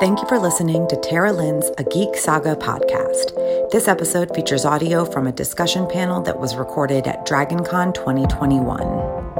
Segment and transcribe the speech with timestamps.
[0.00, 3.34] Thank you for listening to Tara Lynn's A Geek Saga podcast.
[3.70, 9.39] This episode features audio from a discussion panel that was recorded at DragonCon 2021.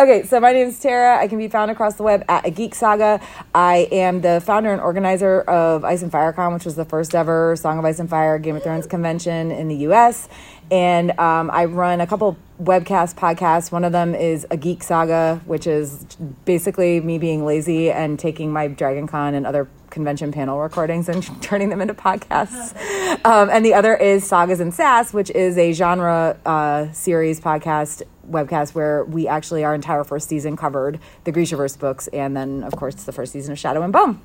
[0.00, 1.18] Okay, so my name is Tara.
[1.18, 3.20] I can be found across the web at A Geek Saga.
[3.54, 7.14] I am the founder and organizer of Ice and Fire Con, which was the first
[7.14, 10.26] ever Song of Ice and Fire Game of Thrones convention in the US.
[10.70, 13.70] And um, I run a couple webcast podcasts.
[13.70, 16.06] One of them is A Geek Saga, which is
[16.46, 21.22] basically me being lazy and taking my Dragon Con and other convention panel recordings and
[21.42, 22.74] turning them into podcasts.
[23.26, 28.02] Um, and the other is Sagas and Sass, which is a genre uh, series podcast
[28.30, 32.76] webcast where we actually our entire first season covered the Grishaverse books and then of
[32.76, 34.20] course the first season of Shadow and Bone.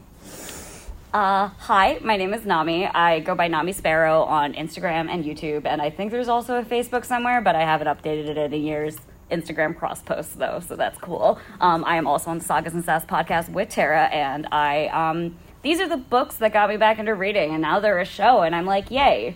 [1.13, 2.85] Uh, hi, my name is Nami.
[2.87, 6.63] I go by Nami Sparrow on Instagram and YouTube, and I think there's also a
[6.63, 8.97] Facebook somewhere, but I haven't updated it in years.
[9.31, 11.39] Instagram cross posts though, so that's cool.
[11.61, 15.37] Um, I am also on the Sagas and Sass podcast with Tara, and I um,
[15.61, 18.41] these are the books that got me back into reading, and now they're a show,
[18.41, 19.35] and I'm like, yay.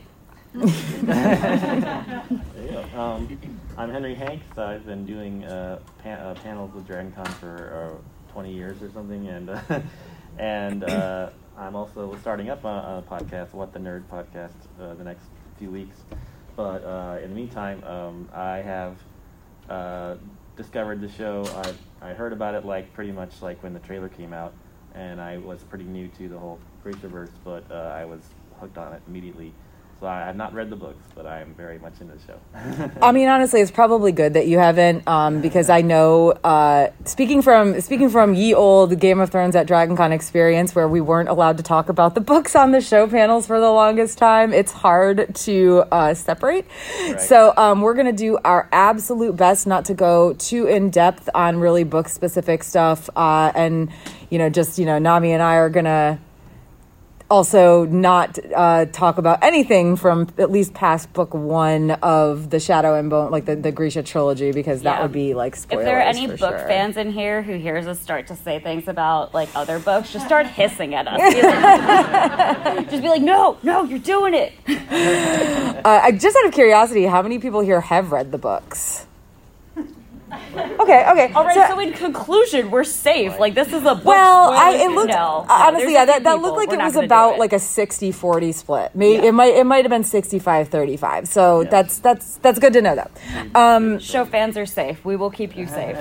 [2.93, 3.39] um,
[3.79, 4.57] I'm Henry Hanks.
[4.57, 7.97] I've been doing uh, uh, panels with DragonCon for
[8.29, 9.61] uh, 20 years or something, and uh,
[10.37, 15.71] and uh, I'm also starting up a, podcast, What the Nerd podcast, the next few
[15.71, 15.95] weeks.
[16.57, 16.83] But
[17.23, 18.97] in the meantime, um, I have
[20.57, 21.45] discovered the show.
[22.01, 24.53] I I heard about it like pretty much like when the trailer came out,
[24.93, 28.19] and I was pretty new to the whole Grishaverse, but I was
[28.59, 29.53] hooked on it immediately.
[29.99, 32.91] So I have not read the books, but I am very much into the show.
[33.01, 37.41] I mean, honestly, it's probably good that you haven't, um, because I know, uh, speaking
[37.41, 41.57] from speaking from ye old Game of Thrones at DragonCon experience, where we weren't allowed
[41.57, 45.35] to talk about the books on the show panels for the longest time, it's hard
[45.35, 46.65] to uh, separate.
[47.01, 47.19] Right.
[47.19, 51.59] So um, we're gonna do our absolute best not to go too in depth on
[51.59, 53.91] really book specific stuff, uh, and
[54.29, 56.21] you know, just you know, Nami and I are gonna
[57.29, 62.95] also not uh, talk about anything from at least past book one of the Shadow
[62.95, 65.01] and Bone, like the, the Grisha trilogy, because that yeah.
[65.03, 65.83] would be like spoilers.
[65.83, 66.67] If there are any book sure.
[66.67, 70.25] fans in here who hears us start to say things about like other books, just
[70.25, 71.19] start hissing at us.
[72.89, 74.53] Just be like, no, no, you're doing it.
[75.85, 79.05] uh, just out of curiosity, how many people here have read the books?
[80.79, 81.33] Okay, okay.
[81.33, 81.55] All right.
[81.55, 83.37] So, so, in conclusion, we're safe.
[83.37, 84.05] Like this is a book.
[84.05, 87.33] Well, I, it looked no, honestly, yeah, that, that looked like we're it was about
[87.33, 87.39] it.
[87.39, 88.91] like a 60-40 split.
[88.95, 89.29] Maybe yeah.
[89.29, 91.27] it might it might have been 65-35.
[91.27, 91.69] So yeah.
[91.69, 93.59] that's that's that's good to know though.
[93.59, 95.03] Um, Show fans are safe.
[95.03, 95.97] We will keep you safe.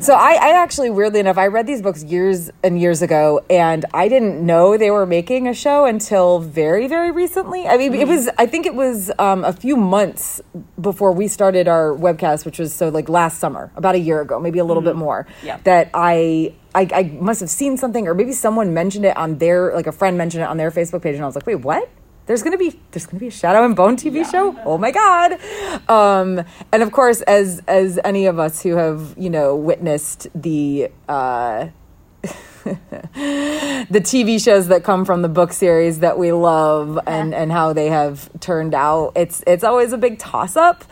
[0.00, 3.84] so I, I actually weirdly enough, I read these books years and years ago, and
[3.94, 7.68] I didn't know they were making a show until very very recently.
[7.68, 8.00] I mean, mm-hmm.
[8.00, 10.40] it was I think it was um, a few months
[10.80, 14.38] before we started our webcast, which was so like last summer about a year ago,
[14.40, 14.90] maybe a little mm-hmm.
[14.90, 15.26] bit more.
[15.42, 15.58] Yeah.
[15.64, 19.74] That I, I I must have seen something, or maybe someone mentioned it on their
[19.74, 21.88] like a friend mentioned it on their Facebook page, and I was like, wait, what?
[22.26, 24.30] There's gonna be there's gonna be a Shadow and Bone TV yeah.
[24.30, 24.56] show.
[24.64, 25.38] Oh my god!
[25.88, 30.90] Um, and of course, as as any of us who have you know witnessed the.
[31.08, 31.68] Uh,
[33.90, 37.74] the TV shows that come from the book series that we love and, and how
[37.74, 39.12] they have turned out.
[39.14, 40.82] It's it's always a big toss up.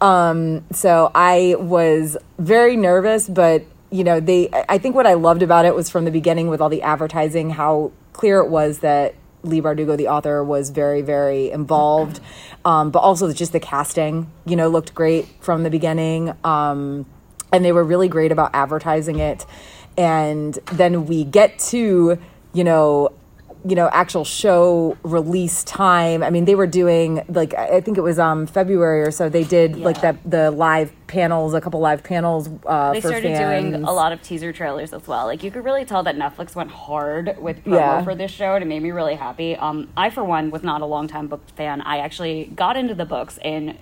[0.00, 4.48] Um, so I was very nervous, but you know they.
[4.68, 7.50] I think what I loved about it was from the beginning with all the advertising,
[7.50, 9.14] how clear it was that
[9.44, 12.20] Leigh Bardugo, the author, was very, very involved.
[12.64, 16.34] Um, but also just the casting, you know, looked great from the beginning.
[16.44, 17.06] Um,
[17.52, 19.46] and they were really great about advertising it
[20.00, 22.18] and then we get to
[22.54, 23.12] you know
[23.66, 28.00] you know actual show release time i mean they were doing like i think it
[28.00, 29.84] was um february or so they did yeah.
[29.84, 33.72] like the the live panels a couple live panels uh they started fans.
[33.72, 36.54] doing a lot of teaser trailers as well like you could really tell that netflix
[36.54, 38.02] went hard with promo yeah.
[38.02, 40.80] for this show and it made me really happy um i for one was not
[40.80, 43.76] a long time book fan i actually got into the books in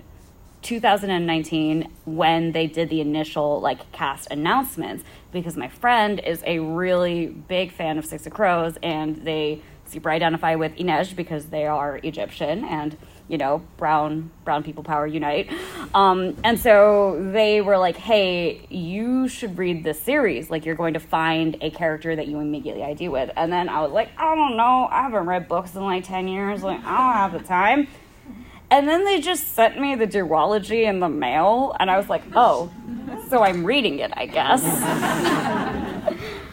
[0.61, 7.27] 2019 when they did the initial like cast announcements because my friend is a really
[7.27, 11.99] big fan of Six of Crows and they super identify with Inej because they are
[12.03, 12.97] Egyptian and
[13.27, 15.49] you know brown brown people power unite.
[15.93, 20.49] Um, and so they were like hey you should read this series.
[20.49, 23.31] Like you're going to find a character that you immediately id with.
[23.35, 24.87] And then i was like i don't know.
[24.91, 26.63] I haven't read books in like 10 years.
[26.63, 27.87] Like i don't have the time
[28.71, 32.23] and then they just sent me the duology in the mail, and I was like,
[32.35, 32.71] oh,
[33.29, 34.61] so I'm reading it, I guess.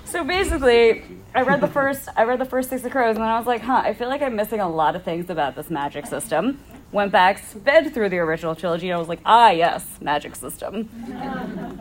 [0.05, 1.03] so basically,
[1.35, 3.47] I read the first I read the first Six of Crows, and then I was
[3.47, 6.59] like, huh, I feel like I'm missing a lot of things about this magic system.
[6.93, 10.89] went back, sped through the original trilogy, and I was like, ah, yes, magic system.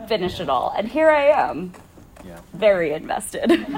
[0.08, 0.74] Finished it all.
[0.76, 1.72] And here I am,
[2.26, 2.38] Yeah.
[2.52, 3.50] very invested.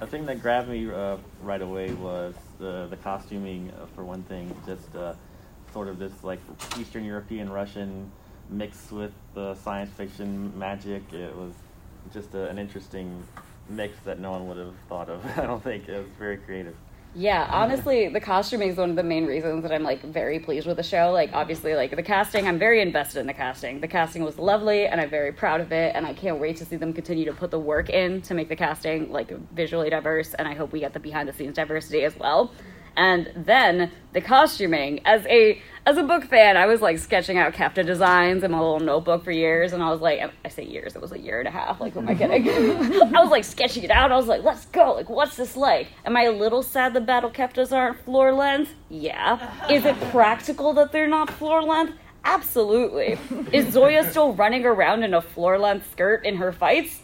[0.00, 4.22] A thing that grabbed me uh, right away was the the costuming, uh, for one
[4.24, 4.54] thing.
[4.66, 5.14] Just uh,
[5.72, 6.40] sort of this like
[6.78, 8.10] Eastern European Russian
[8.50, 11.12] mixed with the science fiction magic.
[11.12, 11.52] It was
[12.12, 13.22] just a, an interesting
[13.68, 15.24] mix that no one would have thought of.
[15.38, 16.76] I don't think it was very creative.
[17.14, 20.66] Yeah, honestly, the costuming is one of the main reasons that I'm like very pleased
[20.66, 21.10] with the show.
[21.10, 23.80] Like, obviously, like the casting, I'm very invested in the casting.
[23.80, 25.96] The casting was lovely, and I'm very proud of it.
[25.96, 28.48] And I can't wait to see them continue to put the work in to make
[28.48, 30.34] the casting like visually diverse.
[30.34, 32.52] And I hope we get the behind the scenes diversity as well.
[32.96, 35.00] And then the costuming.
[35.04, 38.58] As a as a book fan, I was like sketching out Kefta designs in my
[38.58, 41.38] little notebook for years, and I was like, I say years, it was a year
[41.38, 41.80] and a half.
[41.80, 42.46] Like, who am I kidding?
[43.16, 44.12] I was like sketching it out.
[44.12, 44.92] I was like, let's go.
[44.92, 45.88] Like, what's this like?
[46.04, 48.74] Am I a little sad the battle Keftas aren't floor length?
[48.90, 49.66] Yeah.
[49.70, 51.94] Is it practical that they're not floor length?
[52.24, 53.18] Absolutely.
[53.52, 57.00] Is Zoya still running around in a floor length skirt in her fights?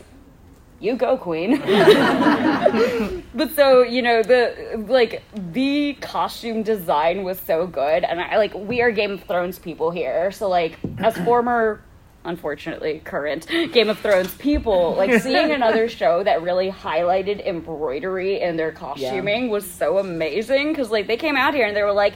[0.81, 1.63] You go queen.
[3.35, 8.55] But so you know the like the costume design was so good and i like
[8.55, 10.31] we are game of thrones people here.
[10.31, 11.83] So like as former
[12.25, 18.57] unfortunately current game of thrones people like seeing another show that really highlighted embroidery in
[18.57, 19.51] their costuming yeah.
[19.51, 22.15] was so amazing because like they came out here and they were like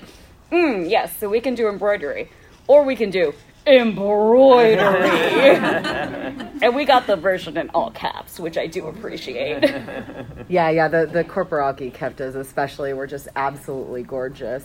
[0.53, 2.31] mm, yes so we can do embroidery.
[2.69, 3.33] Or we can do
[3.69, 5.57] embroidery.
[6.63, 9.63] and we got the version in all caps, which I do appreciate.
[10.49, 14.65] yeah, yeah, the, the Corporalki Keftas especially were just absolutely gorgeous.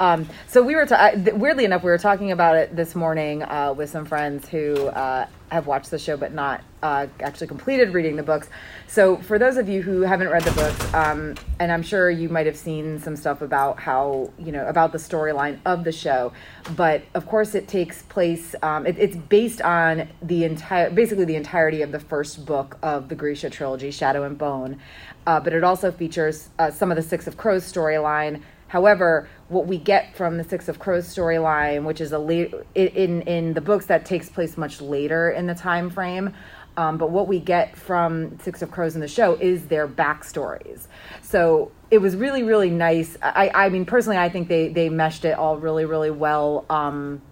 [0.00, 3.74] Um, so we were, ta- weirdly enough, we were talking about it this morning uh,
[3.76, 8.16] with some friends who uh, have watched the show but not uh, actually completed reading
[8.16, 8.48] the books.
[8.86, 12.28] So for those of you who haven't read the books, um, and I'm sure you
[12.28, 16.32] might have seen some stuff about how you know about the storyline of the show,
[16.76, 18.54] but of course it takes place.
[18.62, 23.08] Um, it, it's based on the entire, basically the entirety of the first book of
[23.08, 24.78] the Grisha trilogy, Shadow and Bone.
[25.26, 28.42] Uh, but it also features uh, some of the Six of Crows storyline
[28.74, 33.22] However, what we get from the Six of Crows storyline, which is a late in
[33.22, 36.34] in the books that takes place much later in the time frame,
[36.76, 40.88] um, but what we get from Six of Crows in the show is their backstories.
[41.22, 43.16] So it was really really nice.
[43.22, 46.64] I I mean personally, I think they they meshed it all really really well.
[46.68, 47.22] Um,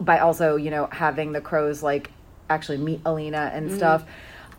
[0.00, 2.10] by also you know having the crows like
[2.48, 3.76] actually meet Alina and mm-hmm.
[3.76, 4.06] stuff.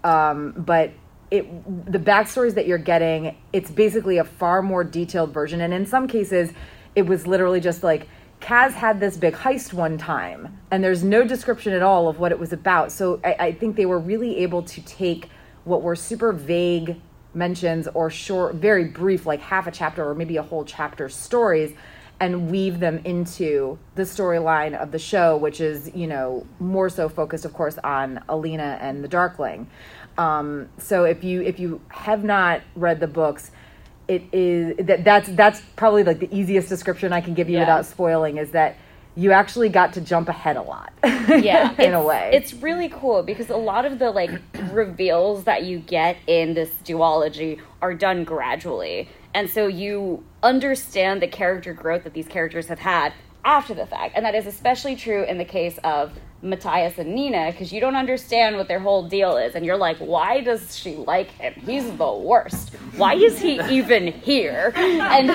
[0.04, 0.92] Um, but
[1.32, 5.62] it the backstories that you're getting it's basically a far more detailed version.
[5.62, 6.52] And in some cases
[6.96, 8.08] it was literally just like
[8.42, 12.32] Kaz had this big heist one time and there's no description at all of what
[12.32, 12.92] it was about.
[12.92, 15.30] So I, I think they were really able to take
[15.66, 17.00] what were super vague
[17.34, 21.74] mentions or short very brief like half a chapter or maybe a whole chapter stories
[22.20, 27.08] and weave them into the storyline of the show which is you know more so
[27.08, 29.70] focused of course on alina and the darkling
[30.18, 33.52] um, so if you if you have not read the books,
[34.08, 37.62] it is that that's that's probably like the easiest description I can give you yeah.
[37.62, 38.78] without spoiling is that
[39.16, 40.94] you actually got to jump ahead a lot.
[41.30, 44.32] Yeah, in a way, it's really cool because a lot of the like
[44.72, 51.28] reveals that you get in this duology are done gradually, and so you understand the
[51.28, 53.14] character growth that these characters have had
[53.46, 57.52] after the fact, and that is especially true in the case of Matthias and Nina
[57.52, 59.56] because you don't understand what their whole deal is.
[59.56, 61.54] And you're like, why does she like him?
[61.66, 62.74] He's the worst.
[62.96, 64.74] Why is he even here?
[65.10, 65.32] And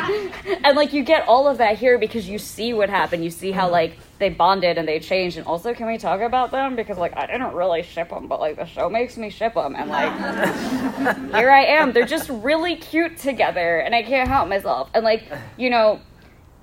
[0.65, 3.25] and like you get all of that here because you see what happened.
[3.25, 5.37] You see how like they bonded and they changed.
[5.37, 6.77] And also, can we talk about them?
[6.77, 9.75] Because like I didn't really ship them, but like the show makes me ship them.
[9.75, 10.13] And like
[11.35, 11.93] here I am.
[11.93, 14.91] They're just really cute together, and I can't help myself.
[14.95, 15.25] And like
[15.57, 16.01] you know.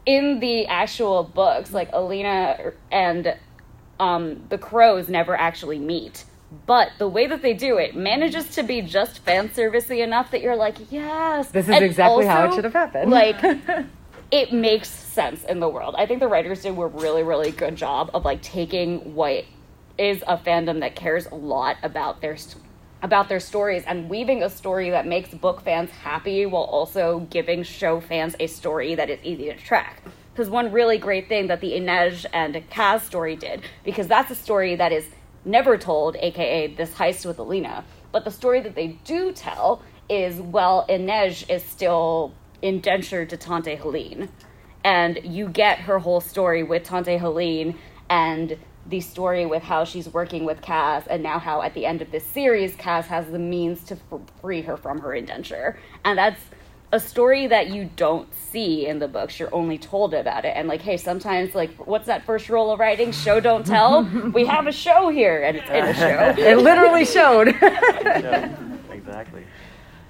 [0.04, 3.38] In the actual books, like Alina and
[4.02, 6.26] um, the crows never actually meet.
[6.66, 10.42] But the way that they do it manages to be just fan servicey enough that
[10.42, 11.50] you're like, yes.
[11.52, 13.10] This is and exactly also, how it should have happened.
[13.10, 13.42] like,
[14.32, 15.96] it makes sense in the world.
[15.98, 19.46] I think the writers did a really, really good job of like taking what
[19.98, 22.38] is a fandom that cares a lot about their
[23.04, 27.64] about their stories and weaving a story that makes book fans happy while also giving
[27.64, 31.62] show fans a story that is easy to track because one really great thing that
[31.62, 35.06] the Inej and Kaz story did, because that's a story that is
[35.44, 37.84] never told, aka this heist with Alina.
[38.12, 43.76] But the story that they do tell is well, Inej is still indentured to Tante
[43.76, 44.30] Heleen.
[44.84, 47.76] And you get her whole story with Tante Heleen
[48.10, 48.58] and
[48.88, 52.12] the story with how she's working with Kaz, and now how at the end of
[52.12, 53.98] this series, Kaz has the means to
[54.42, 55.80] free her from her indenture.
[56.04, 56.42] And that's
[56.94, 59.40] a story that you don't see in the books.
[59.40, 60.54] You're only told about it.
[60.56, 63.12] And like hey sometimes like what's that first rule of writing?
[63.12, 64.04] Show don't tell.
[64.34, 65.44] We have a show here.
[65.44, 66.36] And it's in a show.
[66.38, 67.48] It literally showed.
[68.92, 69.44] Exactly.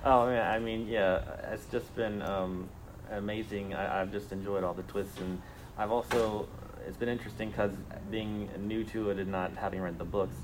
[0.04, 1.22] Oh man i mean yeah
[1.52, 2.68] it's just been um,
[3.12, 3.74] amazing.
[3.74, 5.20] I, have just enjoyed all the twists.
[5.20, 5.42] And
[5.78, 6.48] i've also
[6.88, 7.72] it's been interesting because
[8.10, 10.36] being new to it and not having read the books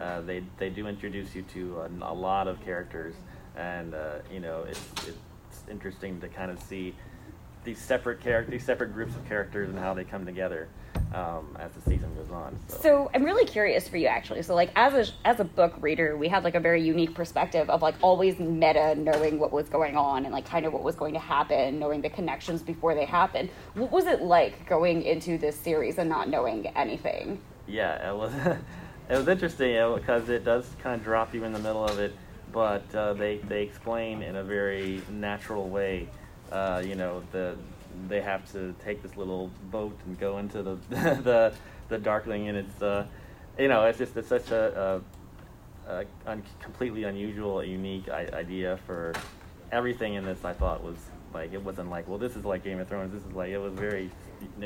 [0.00, 3.14] uh, they they do introduce you to a, a lot of characters.
[3.56, 5.18] And uh, you know it's, it's
[5.70, 6.94] interesting to kind of see
[7.66, 10.68] these separate characters, these separate groups of characters, and how they come together
[11.12, 12.58] um, as the season goes on.
[12.68, 12.78] So.
[12.78, 13.10] so.
[13.12, 14.40] I'm really curious for you, actually.
[14.42, 17.68] So, like as a as a book reader, we had like a very unique perspective
[17.68, 20.94] of like always meta knowing what was going on and like kind of what was
[20.94, 23.50] going to happen, knowing the connections before they happened.
[23.74, 27.40] What was it like going into this series and not knowing anything?
[27.66, 28.32] Yeah, it was.
[29.10, 32.14] it was interesting because it does kind of drop you in the middle of it
[32.56, 36.08] but uh, they they explain in a very natural way.
[36.50, 37.54] Uh, you know, the
[38.08, 41.52] they have to take this little boat and go into the the
[41.90, 43.06] the darkling, and it's uh,
[43.58, 45.02] you know, it's just it's such a,
[45.86, 49.12] a, a un- completely unusual, unique I- idea for
[49.70, 50.42] everything in this.
[50.42, 50.96] I thought was
[51.34, 53.12] like it wasn't like well, this is like Game of Thrones.
[53.12, 54.10] This is like it was very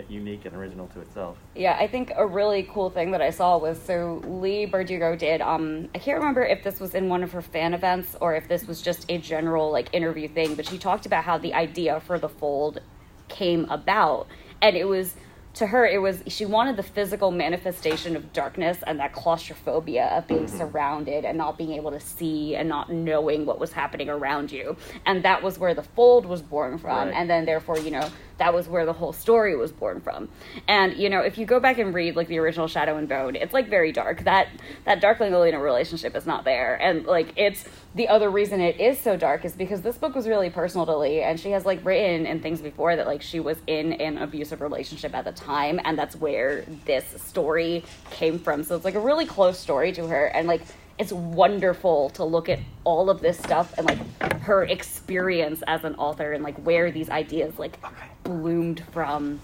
[0.08, 1.36] unique and original to itself.
[1.54, 5.40] Yeah, I think a really cool thing that I saw was so Leigh Bardugo did.
[5.40, 8.48] Um, I can't remember if this was in one of her fan events or if
[8.48, 12.00] this was just a general like interview thing, but she talked about how the idea
[12.00, 12.80] for the fold
[13.28, 14.26] came about,
[14.60, 15.14] and it was
[15.54, 20.26] to her it was she wanted the physical manifestation of darkness and that claustrophobia of
[20.26, 20.56] being mm-hmm.
[20.56, 24.76] surrounded and not being able to see and not knowing what was happening around you
[25.06, 27.14] and that was where the fold was born from right.
[27.14, 28.08] and then therefore you know
[28.40, 30.30] that was where the whole story was born from.
[30.66, 33.36] And you know, if you go back and read like the original Shadow and Bone,
[33.36, 34.24] it's like very dark.
[34.24, 34.48] That
[34.86, 39.00] that Darkling Alina relationship is not there, and like it's the other reason it is
[39.00, 41.84] so dark is because this book was really personal to Leigh, and she has like
[41.84, 45.80] written in things before that like she was in an abusive relationship at the time,
[45.84, 48.62] and that's where this story came from.
[48.62, 50.62] So it's like a really close story to her, and like
[50.98, 55.94] it's wonderful to look at all of this stuff and like her experience as an
[55.96, 57.78] author and like where these ideas like
[58.22, 59.40] bloomed from.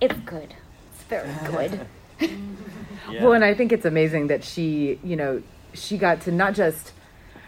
[0.00, 0.52] It's good.
[0.92, 1.86] It's very good.
[2.20, 3.22] yeah.
[3.22, 6.92] Well, and I think it's amazing that she, you know, she got to not just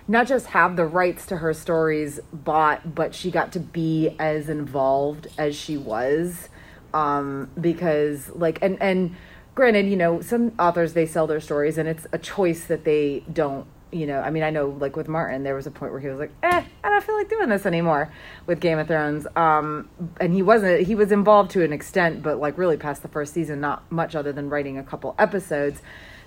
[0.09, 4.49] not just have the rights to her stories bought, but she got to be as
[4.49, 6.49] involved as she was.
[6.95, 9.15] Um, because like and and
[9.55, 13.23] granted, you know, some authors they sell their stories and it's a choice that they
[13.31, 16.01] don't you know, I mean, I know like with Martin, there was a point where
[16.01, 18.13] he was like, eh, I don't feel like doing this anymore
[18.47, 19.27] with Game of Thrones.
[19.35, 19.89] Um,
[20.21, 23.33] and he wasn't, he was involved to an extent, but like really past the first
[23.33, 25.81] season, not much other than writing a couple episodes.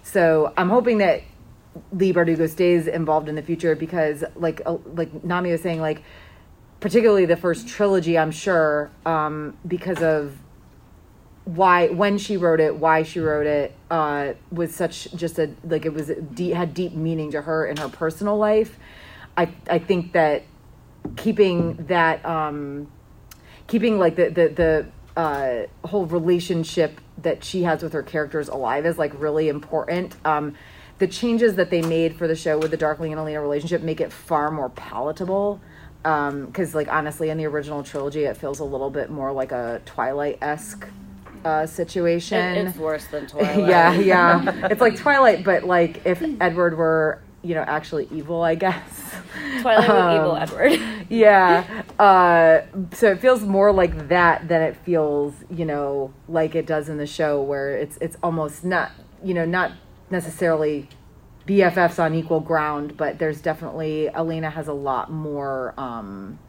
[0.04, 1.22] So I'm hoping that
[1.94, 6.04] Leigh Bardugo stays involved in the future because like, uh, like Nami was saying, like,
[6.80, 10.38] particularly the first trilogy, I'm sure, um, because of
[11.46, 15.86] why when she wrote it why she wrote it uh, was such just a like
[15.86, 18.78] it was deep, had deep meaning to her in her personal life.
[19.38, 20.44] I i think that
[21.16, 22.92] keeping that um
[23.68, 24.86] keeping like the the the
[25.20, 30.16] uh, whole relationship that she has with her characters alive is like really important.
[30.26, 30.56] Um
[31.02, 34.00] the changes that they made for the show with the darkling and alina relationship make
[34.00, 35.60] it far more palatable
[36.04, 39.52] because um, like honestly in the original trilogy it feels a little bit more like
[39.52, 40.88] a twilight-esque
[41.44, 42.38] uh, situation.
[42.38, 43.68] It, it's worse than Twilight.
[43.68, 44.68] yeah, yeah.
[44.70, 49.16] It's like Twilight, but like if Edward were, you know, actually evil, I guess.
[49.62, 51.06] Twilight um, with evil Edward.
[51.10, 51.84] yeah.
[51.98, 52.62] Uh,
[52.94, 56.98] so it feels more like that than it feels, you know, like it does in
[56.98, 58.92] the show, where it's it's almost not,
[59.24, 59.72] you know, not
[60.12, 60.88] necessarily
[61.48, 65.74] BFFs on equal ground, but there's definitely Alina has a lot more.
[65.78, 66.40] Um,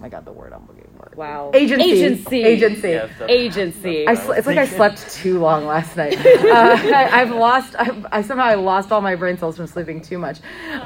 [0.00, 1.10] I got the word I'm looking for.
[1.16, 1.52] Wow.
[1.54, 1.84] Agency.
[1.84, 2.42] Agency.
[2.42, 2.90] Agency.
[2.90, 4.06] Yeah, Agency.
[4.06, 6.18] I sl- it's like I slept too long last night.
[6.46, 7.74] Uh, I, have lost.
[7.78, 10.38] I, I, somehow I lost all my brain cells from sleeping too much.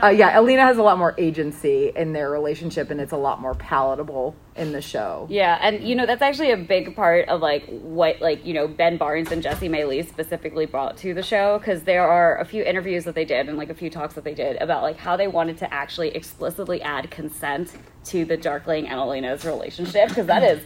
[0.03, 3.41] Uh, yeah, Alina has a lot more agency in their relationship, and it's a lot
[3.41, 5.27] more palatable in the show.
[5.31, 8.69] Yeah, and you know that's actually a big part of like what like you know
[8.69, 12.63] Ben Barnes and Jessie-Mei Li specifically brought to the show because there are a few
[12.63, 15.17] interviews that they did and like a few talks that they did about like how
[15.17, 17.73] they wanted to actually explicitly add consent
[18.05, 20.63] to the Darkling and Alina's relationship because that is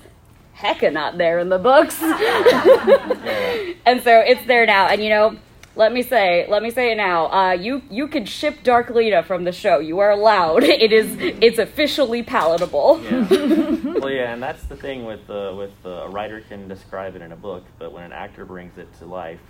[0.57, 1.97] hecka not there in the books.
[3.87, 5.39] and so it's there now, and you know
[5.77, 7.27] let me say, let me say it now.
[7.27, 9.79] Uh, you you can ship Darklina from the show.
[9.79, 10.65] You are allowed.
[10.85, 13.01] It is it's officially palatable.
[13.03, 13.27] Yeah.
[14.01, 17.23] well, yeah, and that's the thing with uh, with uh, a writer can describe it
[17.23, 19.41] in a book, but when an actor brings it to life,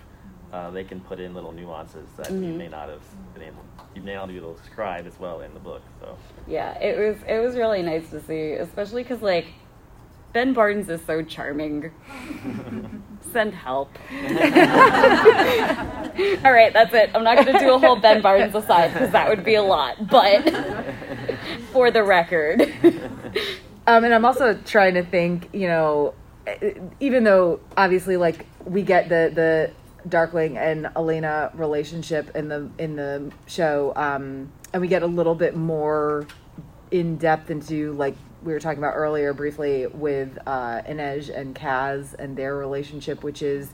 [0.53, 3.03] uh, they can put in little nuances that you may not have
[3.33, 5.81] been able, you may not be able to describe as well in the book.
[5.99, 6.17] So
[6.47, 9.47] Yeah, it was it was really nice to see, especially because like
[10.31, 11.91] Ben Barnes is so charming.
[13.31, 13.89] Send help.
[16.45, 17.11] All right, that's it.
[17.13, 19.63] I'm not going to do a whole Ben Barnes aside because that would be a
[19.63, 20.07] lot.
[20.07, 20.49] But
[21.73, 22.71] for the record,
[23.87, 26.15] Um, and I'm also trying to think, you know,
[26.99, 29.71] even though obviously like we get the the
[30.09, 35.35] Darkling and Alina relationship in the in the show, um, and we get a little
[35.35, 36.27] bit more
[36.91, 38.15] in depth into like
[38.45, 43.41] we were talking about earlier briefly with uh, Inej and Kaz and their relationship, which
[43.41, 43.73] is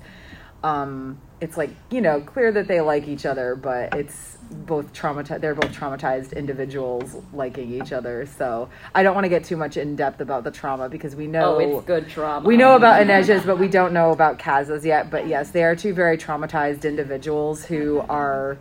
[0.63, 5.41] um, it's like you know clear that they like each other, but it's both traumatized.
[5.41, 8.25] They're both traumatized individuals liking each other.
[8.25, 11.27] So I don't want to get too much in depth about the trauma because we
[11.27, 12.47] know oh, it's good trauma.
[12.47, 15.09] we know about Inej's, but we don't know about Kaz's yet.
[15.09, 18.57] But yes, they are two very traumatized individuals who are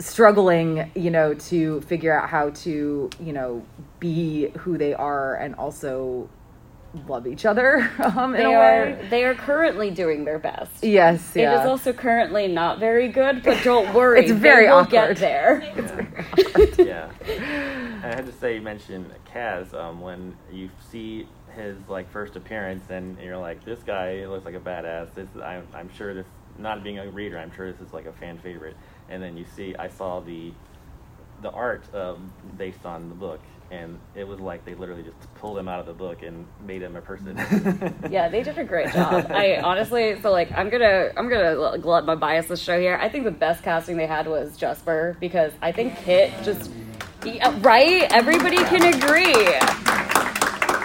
[0.00, 3.64] struggling, you know, to figure out how to, you know,
[4.00, 6.28] be who they are and also
[7.08, 9.06] love each other um, in They a are way.
[9.10, 10.82] they are currently doing their best.
[10.84, 11.60] Yes, It yeah.
[11.60, 14.90] is also currently not very good, but don't worry, It's very they will awkward.
[14.90, 15.62] get there.
[16.78, 17.10] yeah.
[17.28, 22.36] And I had to say, you mentioned Kaz um, when you see his like first
[22.36, 25.14] appearance, and you're like, this guy looks like a badass.
[25.14, 26.26] This I'm, I'm sure this
[26.58, 28.76] not being a reader, I'm sure this is like a fan favorite.
[29.08, 30.52] And then you see, I saw the
[31.42, 35.58] the art um, based on the book, and it was like they literally just pulled
[35.58, 37.36] him out of the book and made him a person.
[38.10, 39.26] Yeah, they did a great job.
[39.30, 42.96] I honestly, so like, I'm gonna, I'm gonna l- let my biases show here.
[42.96, 46.70] I think the best casting they had was Jesper because I think Kit just,
[47.24, 48.10] yeah, right?
[48.12, 49.93] Everybody can agree.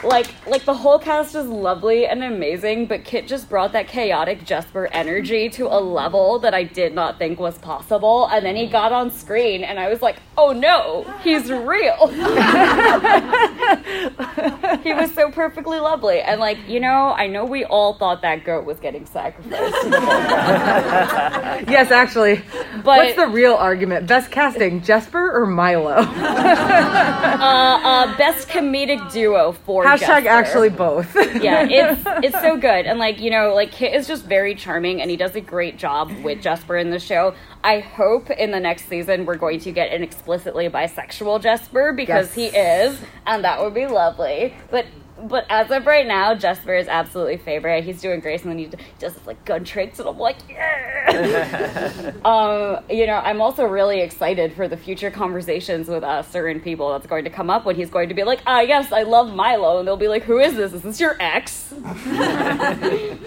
[0.03, 4.45] Like, like the whole cast is lovely and amazing, but Kit just brought that chaotic
[4.45, 8.27] Jesper energy to a level that I did not think was possible.
[8.27, 12.07] And then he got on screen, and I was like, oh no, he's real.
[14.83, 16.21] he was so perfectly lovely.
[16.21, 19.89] And like, you know, I know we all thought that goat was getting sacrificed to
[19.89, 21.65] the Volga.
[21.67, 22.41] yes, actually.
[22.83, 24.07] But- What's the real argument?
[24.07, 25.91] Best casting, Jesper or Milo?
[25.91, 31.15] uh, uh, best comedic duo for Hashtag actually both.
[31.41, 35.02] yeah, it's it's so good, and like you know, like Kit is just very charming,
[35.02, 37.34] and he does a great job with Jesper in the show.
[37.63, 42.36] I hope in the next season we're going to get an explicitly bisexual Jesper because
[42.38, 42.54] Yes.
[42.54, 44.54] he is, and that would be lovely.
[44.71, 44.86] But
[45.27, 47.84] but as of right now, Jesper is absolutely favorite.
[47.84, 50.38] He's doing great, and then he d- does this like gun tricks, and I'm like,
[50.49, 52.12] yeah.
[52.25, 56.91] um, you know, I'm also really excited for the future conversations with uh, certain people
[56.91, 59.34] that's going to come up when he's going to be like, ah, yes, I love
[59.34, 60.73] Milo, and they'll be like, who is this?
[60.73, 61.73] Is this your ex?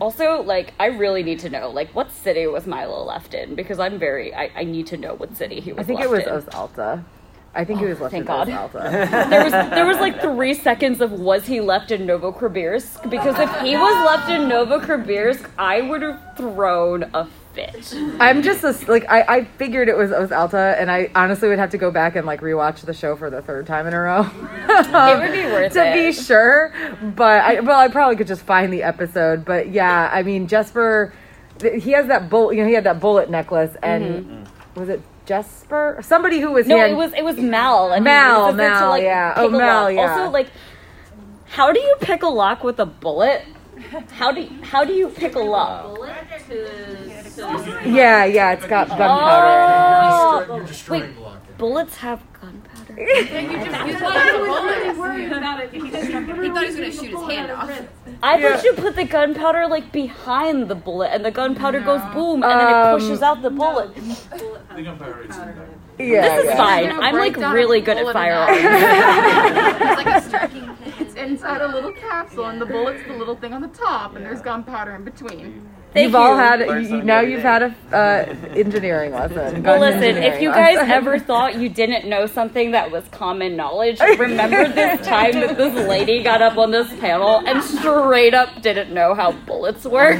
[0.00, 3.54] also, like, I really need to know, like, what city was Milo left in?
[3.54, 5.80] Because I'm very, I, I need to know what city he was.
[5.80, 6.50] I think left it was in.
[6.50, 7.04] Os Alta.
[7.56, 8.48] I think he was oh, left thank in God.
[8.50, 9.26] Os Alta.
[9.30, 13.08] there was there was like three seconds of was he left in Novosibirsk?
[13.08, 17.94] Because if he was left in Novosibirsk, I would have thrown a fit.
[18.20, 21.58] I'm just a, like I, I figured it was Os Alta, and I honestly would
[21.58, 24.00] have to go back and like rewatch the show for the third time in a
[24.00, 24.30] row.
[24.68, 25.94] It would be worth to it.
[25.94, 26.72] be sure.
[27.02, 29.44] But I well, I probably could just find the episode.
[29.44, 31.14] But yeah, I mean Jesper,
[31.60, 32.56] he has that bullet.
[32.56, 34.80] You know, he had that bullet necklace, and mm-hmm.
[34.80, 35.98] was it Jesper?
[36.02, 36.66] Somebody who was.
[36.66, 37.92] No, hand- it was it was Mal.
[37.92, 39.34] And Mal, he uses it Mal, yeah.
[39.36, 39.92] Oh, pick Mal, lock.
[39.92, 40.00] yeah.
[40.18, 40.48] Also, like,
[41.46, 43.42] how do you pick a lock with a bullet?
[44.12, 45.98] How do you, how do you pick a lock?
[47.84, 50.50] Yeah, yeah, it's got gunpowder.
[50.52, 51.58] Oh, You're destroying wait,
[52.96, 54.46] the lock.
[54.46, 55.68] bullets have gunpowder.
[55.70, 57.70] He thought he was gonna shoot his hand off.
[58.22, 62.42] I thought you put the gunpowder like behind the bullet, and the gunpowder goes boom,
[62.42, 63.94] and then it Um, pushes out the bullet.
[63.94, 65.68] The gunpowder is in there.
[65.98, 66.56] Yeah, This is yeah.
[66.56, 66.90] fine.
[66.92, 68.58] I'm like really good at bullet in firearms.
[69.80, 70.92] It's like a striking pin.
[71.00, 74.24] It's inside a little capsule, and the bullet's the little thing on the top, and
[74.24, 75.66] there's gunpowder in between.
[75.92, 79.62] Thank you've all had Learn you, now you've had a uh, engineering lesson.
[79.62, 80.90] Well, listen, if you guys lesson.
[80.90, 85.74] ever thought you didn't know something that was common knowledge, remember this time that this
[85.88, 90.18] lady got up on this panel and straight up didn't know how bullets work?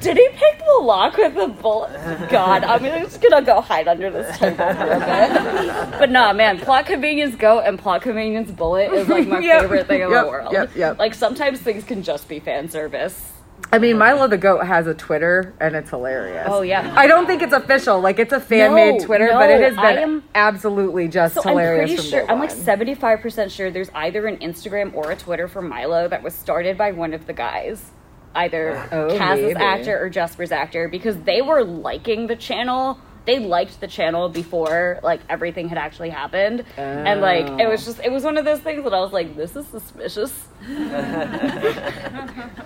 [0.00, 1.90] Did he pick the lock with the bullet?
[2.30, 5.98] God, I'm just gonna go hide under this table for a bit.
[5.98, 9.86] But nah, man, plot convenience goat and plot convenience bullet is like my Yep, favorite
[9.88, 10.52] thing in yep, the world.
[10.52, 10.98] yep, yep.
[11.00, 13.32] Like sometimes things can just be fan service.
[13.72, 16.46] I mean, Milo the goat has a Twitter, and it's hilarious.
[16.48, 16.94] Oh, yeah.
[16.96, 18.00] I don't think it's official.
[18.00, 21.34] Like it's a fan made No, Twitter, but it has I been am- absolutely just
[21.34, 21.90] So I'm hilarious.
[21.90, 22.58] pretty from sure I'm like one.
[22.58, 26.92] 75% sure there's either an Instagram or a Twitter for Milo that was started by
[26.92, 27.90] one of the guys.
[28.34, 29.60] either Oh, Kaz's maybe.
[29.60, 32.98] actor or Jesper's actor because they were liking the channel.
[33.26, 38.00] They liked the channel before like everything had actually happened, and like it was just
[38.00, 40.32] it was one of those things that I was like, this is suspicious.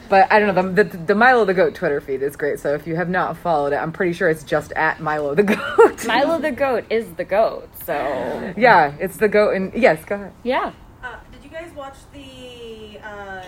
[0.09, 0.73] But I don't know.
[0.73, 2.59] The, the, the Milo the Goat Twitter feed is great.
[2.59, 5.45] So if you have not followed it, I'm pretty sure it's just at Milo the
[5.45, 6.05] Goat.
[6.07, 9.55] Milo the goat is the goat, so yeah, it's the goat.
[9.55, 10.33] And yes, go ahead.
[10.43, 10.73] yeah.
[11.03, 13.45] Uh, did you guys watch the uh,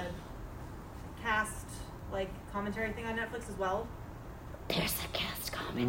[1.21, 1.67] cast
[2.13, 3.89] like commentary thing on Netflix as well?
[4.69, 5.32] There's a cast commentary.
[5.77, 5.87] Yeah,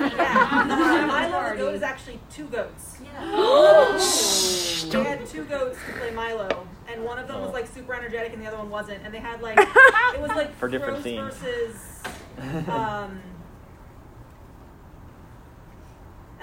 [0.00, 2.98] uh, Milo goat is actually two goats.
[4.90, 8.32] they had two goats to play Milo, and one of them was like super energetic,
[8.32, 9.02] and the other one wasn't.
[9.04, 9.58] And they had like
[10.14, 11.34] it was like For different pros scenes.
[11.34, 12.00] versus.
[12.68, 13.20] Um,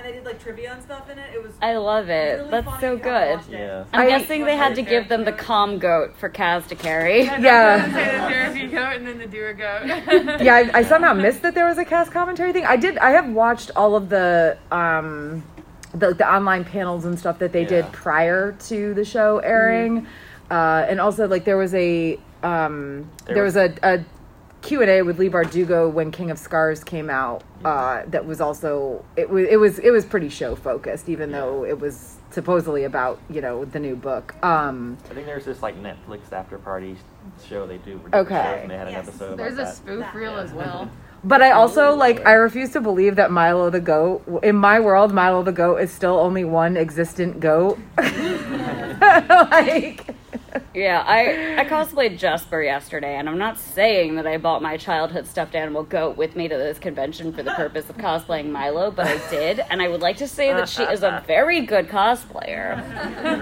[0.01, 1.33] and they did like trivia and stuff in it.
[1.33, 2.37] It was I love it.
[2.39, 3.53] really That's so if you haven't good.
[3.53, 3.85] Yeah.
[3.93, 7.23] I'm I- guessing they had to give them the calm goat for Kaz to carry.
[7.23, 8.51] Yeah.
[8.53, 9.85] Say the goat and then the doer goat.
[10.41, 12.65] yeah, I, I somehow missed that there was a cast commentary thing.
[12.65, 12.97] I did.
[12.97, 15.43] I have watched all of the um,
[15.93, 20.07] the, the online panels and stuff that they did prior to the show airing,
[20.49, 24.03] uh, and also like there was a um, there, There was a, a
[24.61, 27.43] Q and A with Leigh Bardugo when King of Scars came out.
[27.65, 31.65] Uh, that was also it was it was it was pretty show focused, even though
[31.65, 34.35] it was supposedly about you know the new book.
[34.43, 36.95] Um, I think there's this like Netflix after party
[37.47, 37.99] show they do.
[38.09, 38.35] for Okay.
[38.35, 39.75] shows, And they had an episode There's about a that.
[39.75, 40.89] spoof reel as well.
[41.23, 45.13] But I also like I refuse to believe that Milo the goat in my world
[45.13, 47.77] Milo the goat is still only one existent goat.
[49.29, 50.15] like
[50.73, 55.27] Yeah, I I cosplayed Jesper yesterday, and I'm not saying that I bought my childhood
[55.27, 59.05] stuffed animal goat with me to this convention for the purpose of cosplaying Milo, but
[59.07, 62.81] I did, and I would like to say that she is a very good cosplayer.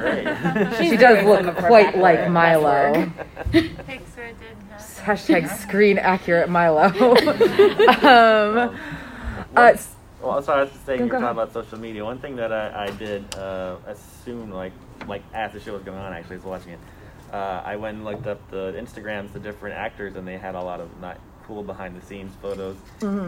[0.01, 0.77] Great.
[0.89, 2.93] she does look some of her quite like Milo.
[3.51, 4.79] Pixar did not.
[4.79, 6.85] Hashtag screen accurate Milo.
[8.01, 8.75] um,
[9.55, 12.03] uh, s- Well, so I was saying you're talking about social media.
[12.03, 14.73] One thing that I, I did uh, assume, like
[15.07, 16.79] like as the show was going on, actually, I was watching it.
[17.31, 20.61] Uh, I went and looked up the Instagrams, the different actors, and they had a
[20.61, 22.75] lot of not cool behind the scenes photos,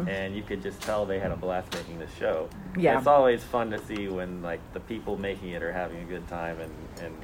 [0.08, 2.50] and you could just tell they had a blast making the show.
[2.78, 2.98] Yeah.
[2.98, 6.28] it's always fun to see when like the people making it are having a good
[6.28, 7.16] time, and and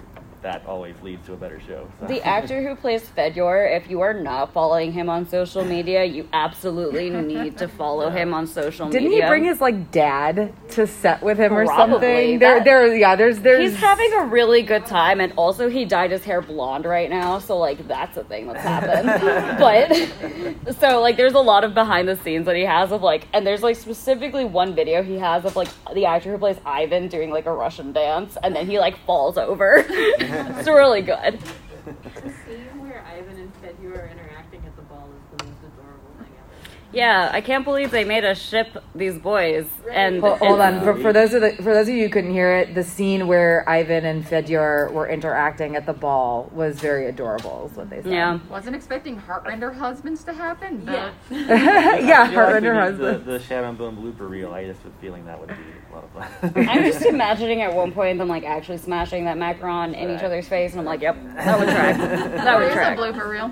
[0.42, 1.88] that always leads to a better show.
[2.00, 2.06] so.
[2.06, 6.30] The actor who plays Fedor, if you are not following him on social media, you
[6.32, 9.02] absolutely need to follow him on social media.
[9.02, 11.94] didn't he bring his like dad to set with him or Probably.
[11.94, 12.40] something?
[12.40, 13.16] There, there, yeah.
[13.16, 13.72] There's, there's.
[13.72, 17.40] He's having a really good time, and also he dyed his hair blonde right now,
[17.40, 19.08] so like that's a thing that's happened.
[20.68, 23.28] but so like there's a lot of behind the scenes that he has of like,
[23.34, 27.08] and there's like specifically one video he has of like the actor who plays Ivan
[27.08, 29.86] doing like a Russian dance, and then he like falls over.
[30.58, 31.40] it's really good.
[31.86, 36.12] The scene where Ivan and Fedor are interacting at the ball is the most adorable
[36.20, 36.78] thing ever.
[36.92, 39.68] Yeah, I can't believe they made us ship these boys.
[39.92, 40.82] And Hold, hold on.
[40.82, 43.28] For, for those of the, for those of you who couldn't hear it, the scene
[43.28, 47.70] where Ivan and Fedor were interacting at the ball was very adorable.
[47.72, 48.12] Is what they said.
[48.12, 48.40] Yeah.
[48.50, 50.84] Wasn't expecting Heartrender husbands to happen.
[50.86, 51.12] Yeah.
[51.30, 53.26] but- yeah, I feel like we Heartrender need husband.
[53.26, 54.54] The, the Shadow and Bone blooper reel.
[54.54, 56.68] I just have a feeling that would be a lot of fun.
[56.70, 60.48] I'm just imagining at one point them like actually smashing that macaron in each other's
[60.48, 61.98] face, and I'm like, yep, that would track.
[61.98, 62.98] That There would is a track.
[62.98, 63.52] blooper reel.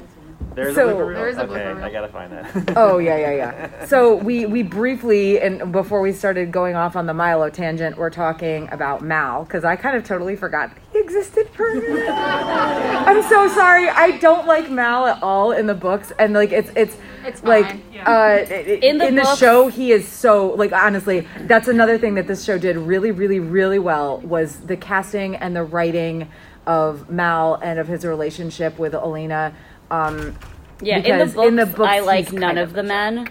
[0.54, 1.18] There's So- a blooper reel.
[1.20, 1.84] There is a okay, blooper reel.
[1.86, 2.74] I gotta find that.
[2.78, 3.86] Oh yeah, yeah, yeah.
[3.88, 8.10] So we we briefly and before we started going off on the Milo tangent, we're
[8.10, 12.08] talking about Mal because I kind of totally forgot he existed for a minute.
[12.10, 13.90] I'm so sorry.
[13.90, 17.66] I don't like Mal at all in the books, and like it's it's It's like
[17.66, 18.10] fine, yeah.
[18.10, 22.28] uh, In in the the, show he is so like honestly that's another thing that
[22.28, 26.30] this show did really really really well was the casting and the writing
[26.68, 29.54] of Mal and of his relationship with Alina.
[29.92, 30.36] Um,
[30.82, 33.30] Yeah, in the, because books, in the books, I like none of of the men.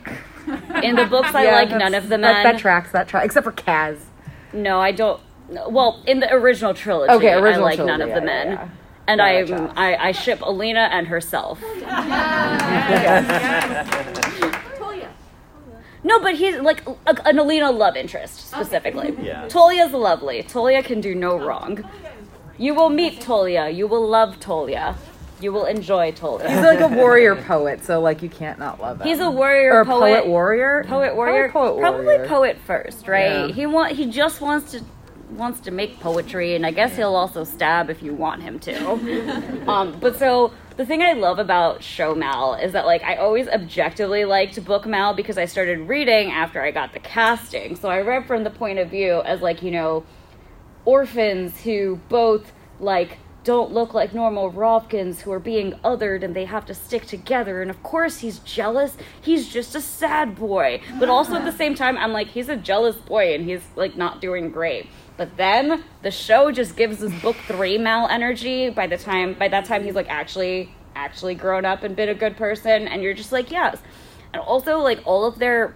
[0.82, 2.42] In the books, I Yeah, like none of the men.
[2.44, 2.92] That, tracks.
[2.92, 3.24] That tracks.
[3.26, 3.98] Except for Kaz.
[4.52, 5.20] No, I don't.
[5.68, 8.46] Well, in the original trilogy, Okay, original I like none trilogy, of the men.
[8.46, 8.68] yeah, yeah.
[9.06, 9.72] And Yeah, I, that.
[9.78, 11.62] I I ship Alina and herself.
[16.06, 16.94] No, but he's like a,
[17.26, 19.16] an Alina love interest specifically.
[19.24, 19.46] Yeah.
[19.48, 20.42] Tolia's lovely.
[20.42, 21.82] Tolia can do no wrong.
[22.58, 23.74] You will meet Tolia.
[23.74, 24.96] You will love Tolia.
[25.40, 26.48] You will enjoy Tolia.
[26.50, 29.06] He's like a warrior poet, so like you can't not love him.
[29.06, 30.00] He's a warrior or a poet.
[30.20, 30.84] poet warrior.
[30.86, 31.48] Poet warrior.
[31.48, 32.26] Probably poet Probably warrior.
[32.28, 33.48] poet first, right?
[33.48, 33.54] Yeah.
[33.54, 34.84] He want he just wants to
[35.34, 39.64] wants to make poetry and I guess he'll also stab if you want him to.
[39.68, 43.48] um, but so the thing I love about show Mal is that like I always
[43.48, 47.76] objectively liked book Mal because I started reading after I got the casting.
[47.76, 50.04] So I read from the point of view as like, you know,
[50.84, 56.46] orphans who both like don't look like normal Ravkans who are being othered and they
[56.46, 57.60] have to stick together.
[57.60, 58.96] And of course, he's jealous.
[59.20, 60.80] He's just a sad boy.
[60.98, 63.96] But also at the same time, I'm like, he's a jealous boy and he's like
[63.96, 64.88] not doing great.
[65.16, 68.70] But then the show just gives this book three Mal energy.
[68.70, 72.14] By the time, by that time, he's like actually, actually grown up and been a
[72.14, 72.88] good person.
[72.88, 73.78] And you're just like, yes.
[74.32, 75.74] And also, like all of their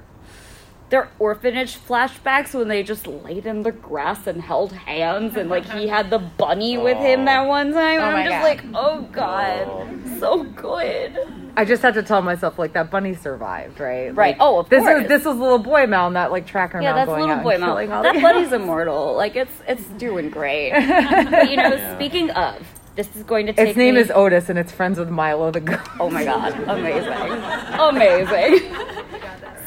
[0.90, 5.64] their orphanage flashbacks when they just laid in the grass and held hands and like
[5.66, 7.48] he had the bunny with him that oh.
[7.48, 8.00] one time.
[8.00, 8.42] Oh and my I'm just God.
[8.42, 10.18] like, oh god, oh.
[10.18, 11.18] so good.
[11.56, 14.14] I just had to tell myself like that bunny survived, right?
[14.14, 14.30] Right.
[14.30, 15.00] Like, Oh, of this course.
[15.02, 17.42] was this was little boy Mal, not like tracker Yeah, Mal that's going little out
[17.42, 18.02] boy and Mal.
[18.02, 19.14] That bunny's immortal.
[19.14, 20.70] Like it's it's doing great.
[21.30, 21.94] but you know, Yeah.
[21.96, 24.98] speaking of, this is going to take Its name me- is Otis, and it's friends
[24.98, 25.80] with Milo the goat.
[26.00, 27.12] Oh my god, amazing.
[27.78, 28.97] Amazing.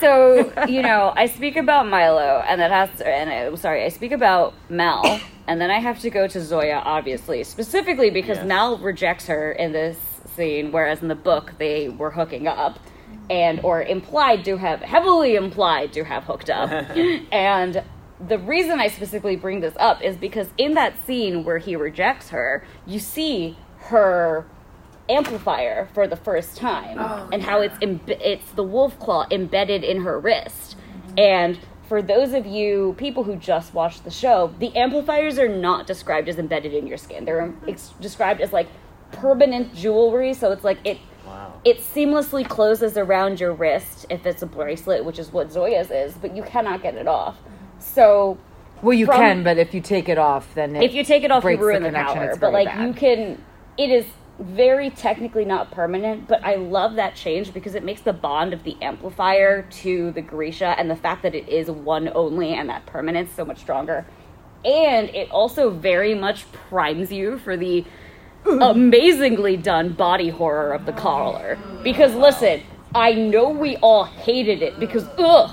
[0.01, 3.89] So, you know, I speak about Milo and that has to, and I, sorry, I
[3.89, 8.47] speak about Mal, and then I have to go to Zoya obviously, specifically because Yes.
[8.47, 9.97] Mal rejects her in this
[10.35, 12.79] scene whereas in the book they were hooking up
[13.29, 16.69] and or implied to have heavily implied to have hooked up.
[17.31, 17.83] and
[18.27, 22.29] the reason I specifically bring this up is because in that scene where he rejects
[22.29, 24.45] her, you see her
[25.17, 26.97] amplifier for the first time
[27.33, 30.77] and how it's Im- it's the wolf claw embedded in her wrist
[31.17, 35.85] and for those of you people who just watched the show the amplifiers are not
[35.87, 38.67] described as embedded in your skin they're um, ex- described as like
[39.11, 41.53] permanent jewelry so it's like it Wow.
[41.63, 46.13] it seamlessly closes around your wrist if it's a bracelet which is what zoya's is
[46.15, 47.37] but you cannot get it off
[47.79, 48.37] so
[48.81, 51.23] Well, you From- can, but if you take it off, then it if you take
[51.23, 52.35] it off, you breaks the ruin the, power.
[52.39, 52.87] But like bad.
[52.87, 53.43] you can,
[53.77, 54.05] it is
[54.41, 56.27] very technically not permanent.
[56.27, 60.21] But I love that change because it makes the bond of the amplifier to the
[60.21, 64.05] Grisha and the fact that it is one only and that permanence so much stronger.
[64.65, 67.85] And it also very much primes you for the
[68.45, 71.57] amazingly done body horror of the collar.
[71.83, 72.61] Because listen,
[72.93, 75.51] I know we all hated it because ugh.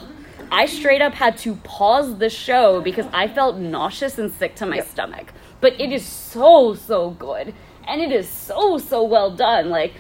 [0.51, 4.67] I straight up had to pause the show because I felt nauseous and sick to
[4.67, 5.33] my stomach.
[5.61, 7.55] But it is so so good.
[7.89, 9.71] And it is so so well done.
[9.71, 9.95] Like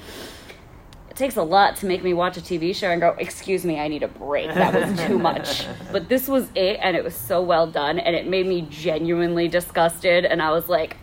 [1.10, 3.80] it takes a lot to make me watch a TV show and go, "Excuse me,
[3.80, 4.52] I need a break.
[4.52, 8.14] That was too much." but this was it and it was so well done and
[8.14, 10.96] it made me genuinely disgusted and I was like,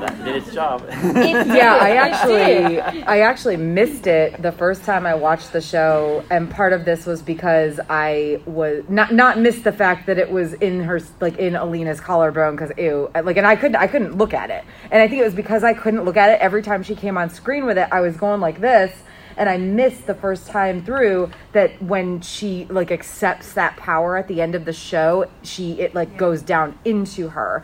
[0.00, 0.84] That did its job.
[0.88, 2.80] it yeah, I actually.
[2.80, 7.06] I actually missed it the first time I watched the show, and part of this
[7.06, 11.38] was because I was not not missed the fact that it was in her like
[11.38, 15.02] in Alina's collarbone because ew, like, and I couldn't I couldn't look at it, and
[15.02, 17.30] I think it was because I couldn't look at it every time she came on
[17.30, 18.92] screen with it, I was going like this.
[19.36, 24.28] And I missed the first time through that when she like accepts that power at
[24.28, 27.62] the end of the show, she it like goes down into her.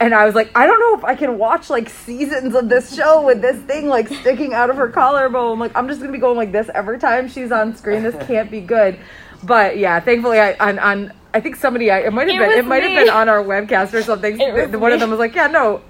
[0.00, 2.94] And I was like, I don't know if I can watch like seasons of this
[2.94, 5.58] show with this thing like sticking out of her collarbone.
[5.58, 8.02] Like, I'm just gonna be going like this every time she's on screen.
[8.02, 8.98] This can't be good.
[9.42, 12.58] But yeah, thankfully, I on, on I think somebody I, it might have It been
[12.58, 14.38] it might have been on our webcast or something.
[14.38, 15.82] One of them was like, yeah, no,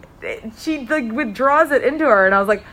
[0.58, 2.64] she like withdraws it into her, and I was like,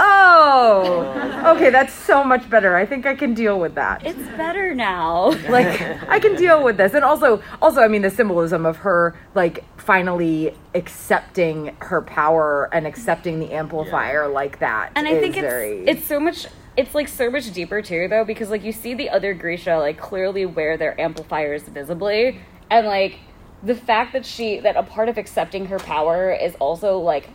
[0.00, 2.76] oh, okay, that's so much better.
[2.76, 5.28] I think I can deal with that It's better now.
[5.48, 6.94] like I can deal with this.
[6.94, 12.86] And also also I mean the symbolism of her like finally accepting her power and
[12.86, 14.92] accepting the amplifier like that.
[14.96, 18.24] and I think it's very it's so much it's like so much deeper too though
[18.24, 23.18] because like you see the other Grisha like clearly wear their amplifiers visibly and like
[23.62, 27.28] the fact that she that a part of accepting her power is also like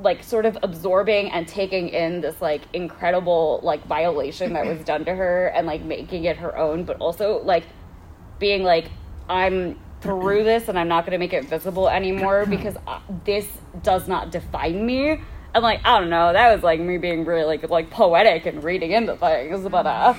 [0.00, 5.04] like sort of absorbing and taking in this like incredible like violation that was done
[5.04, 7.64] to her and like making it her own but also like
[8.38, 8.90] being like
[9.28, 13.48] i'm through this and i'm not going to make it visible anymore because uh, this
[13.82, 15.20] does not define me.
[15.54, 18.64] And like i don't know that was like me being really like like poetic and
[18.64, 20.14] reading into things but uh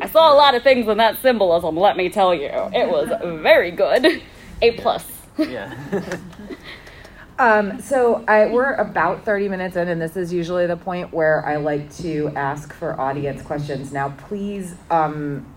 [0.00, 2.46] i saw a lot of things in that symbolism let me tell you.
[2.72, 3.08] It was
[3.42, 4.22] very good.
[4.62, 5.04] A plus.
[5.36, 5.74] Yeah.
[7.38, 11.44] Um, so I, we're about 30 minutes in, and this is usually the point where
[11.44, 13.92] I like to ask for audience questions.
[13.92, 15.52] Now, please, um,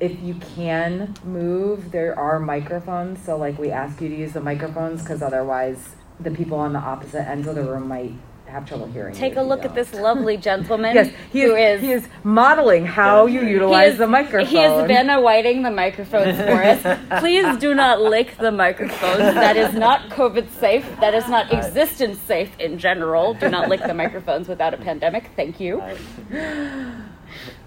[0.00, 3.22] if you can move, there are microphones.
[3.24, 6.78] So, like, we ask you to use the microphones because otherwise, the people on the
[6.78, 8.14] opposite ends of the room might
[8.50, 9.14] have trouble hearing.
[9.14, 9.76] take if a look at don't.
[9.76, 13.98] this lovely gentleman Yes, he who is, is He is modeling how you utilize is-
[13.98, 14.46] the microphone.
[14.46, 16.98] He has been Whiting the microphones for us.
[17.20, 19.18] Please do not lick the microphones.
[19.18, 20.86] That is not COVID safe.
[21.00, 23.34] That is not existence safe in general.
[23.34, 25.30] Do not lick the microphones without a pandemic.
[25.36, 25.80] Thank you.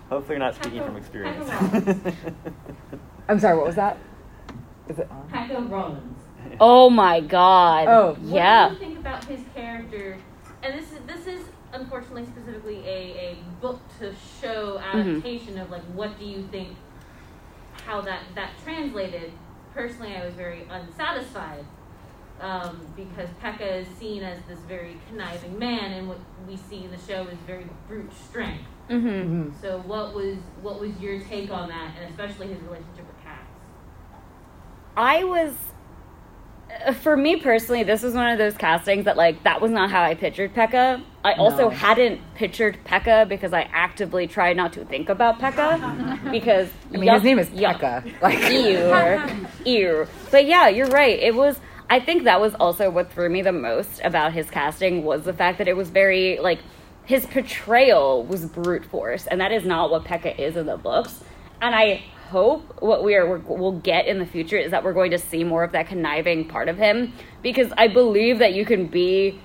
[0.10, 1.50] Hopefully, you're not speaking from experience.
[3.30, 3.58] I'm sorry.
[3.58, 3.98] What was that?
[4.90, 5.30] Is it on?
[5.30, 6.18] Pekka Rollins.
[6.60, 7.88] Oh my god.
[7.88, 8.18] Oh.
[8.22, 8.30] yeah.
[8.30, 8.68] What yeah.
[8.70, 10.18] do you think about his character,
[10.64, 15.84] and this is this is unfortunately specifically a, a book to show adaptation of like
[15.94, 16.70] what do you think
[17.86, 19.32] how that that translated.
[19.74, 21.66] Personally, I was very unsatisfied
[22.40, 26.92] um, because Pekka is seen as this very conniving man, and what we see in
[26.92, 28.66] the show is very brute strength.
[28.90, 29.50] Mm-hmm.
[29.62, 33.46] So, what was what was your take on that, and especially his relationship with Kaz?
[34.96, 35.54] I was
[37.02, 40.02] for me personally, this was one of those castings that like that was not how
[40.04, 41.02] I pictured Pekka.
[41.24, 41.70] I also No.
[41.70, 47.12] hadn't pictured Pekka because I actively tried not to think about Pekka because I mean,
[47.14, 48.04] his name is Pekka.
[48.22, 50.08] Like, ew, ew.
[50.32, 51.18] But yeah, you're right.
[51.20, 51.60] It was.
[51.90, 55.34] I think that was also what threw me the most about his casting was the
[55.34, 56.60] fact that it was very like
[57.06, 61.24] his portrayal was brute force, and that is not what Pekka is in the books.
[61.62, 65.12] And I hope what we are we'll get in the future is that we're going
[65.12, 68.88] to see more of that conniving part of him because I believe that you can
[68.88, 69.40] be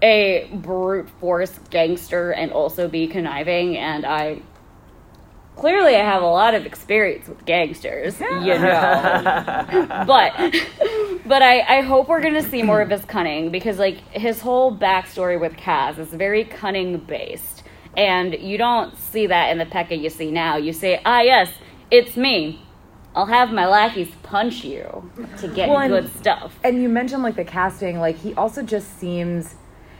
[0.00, 4.42] a brute force gangster and also be conniving and I
[5.56, 10.04] clearly I have a lot of experience with gangsters, you know.
[10.06, 10.54] but
[11.26, 14.76] but I, I hope we're gonna see more of his cunning because like his whole
[14.76, 17.62] backstory with Kaz is very cunning based.
[17.96, 20.56] And you don't see that in the Pekka you see now.
[20.56, 21.48] You say, ah yes,
[21.96, 22.60] it's me.
[23.14, 26.58] I'll have my lackeys punch you to get Well, and- good stuff.
[26.64, 29.54] and you mentioned like the casting like he also just seems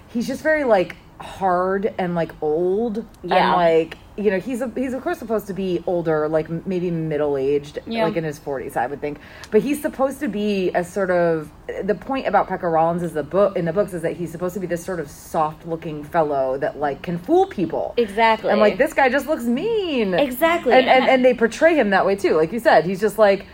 [0.09, 3.37] he's just very like hard and like old Yeah.
[3.37, 6.91] and like you know he's a, he's of course supposed to be older like maybe
[6.91, 8.05] middle aged Yeah.
[8.05, 9.19] like in his 40s i would think.
[9.51, 11.51] But he's supposed to be a sort of
[11.83, 14.55] the point about Pekka Rollins is the book in the books is that he's supposed
[14.55, 17.95] to be this sort of soft looking fellow that like can fool people.
[17.97, 18.51] Exactly.
[18.51, 20.15] and like this guy just looks mean.
[20.15, 20.73] Exactly.
[20.75, 22.37] and, and And- and they portray him that way too.
[22.37, 23.47] Like you said he's just like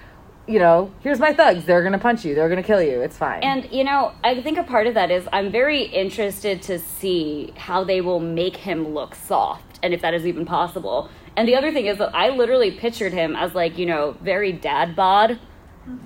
[0.46, 1.64] you know here's my thugs.
[1.64, 2.34] They're gonna punch you.
[2.34, 3.00] They're gonna kill you.
[3.00, 3.42] It's fine.
[3.42, 7.52] And you know, I think a part of that is I'm very interested to see
[7.56, 11.08] how they will make him look soft and if that is even possible.
[11.36, 14.52] And the other thing is that I literally pictured him as like, you know, very
[14.52, 15.38] dad bod.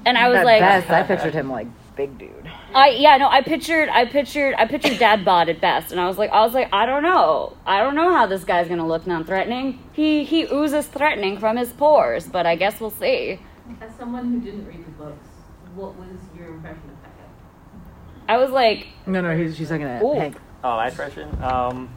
[0.05, 2.51] And I was At like best, I pictured him like big dude.
[2.75, 6.07] I yeah, no, I pictured I pictured I pictured dad bod at best and I
[6.07, 7.57] was like I was like, I don't know.
[7.67, 9.81] I don't know how this guy's gonna look non threatening.
[9.93, 13.41] He he oozes threatening from his pores, but I guess we'll see.
[13.81, 15.27] As someone who didn't read the books,
[15.75, 18.29] what was your impression of Pekka?
[18.29, 20.15] I was like, No, no, he's, she's looking at Ooh.
[20.15, 20.37] Hank.
[20.63, 21.29] Oh, my impression?
[21.43, 21.91] Um,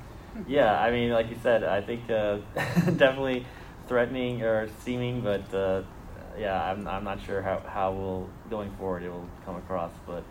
[0.48, 3.46] yeah, I mean, like you said, I think uh, definitely
[3.88, 5.84] threatening or seeming, but uh,
[6.38, 10.24] yeah, I'm, I'm not sure how, how will going forward it will come across, but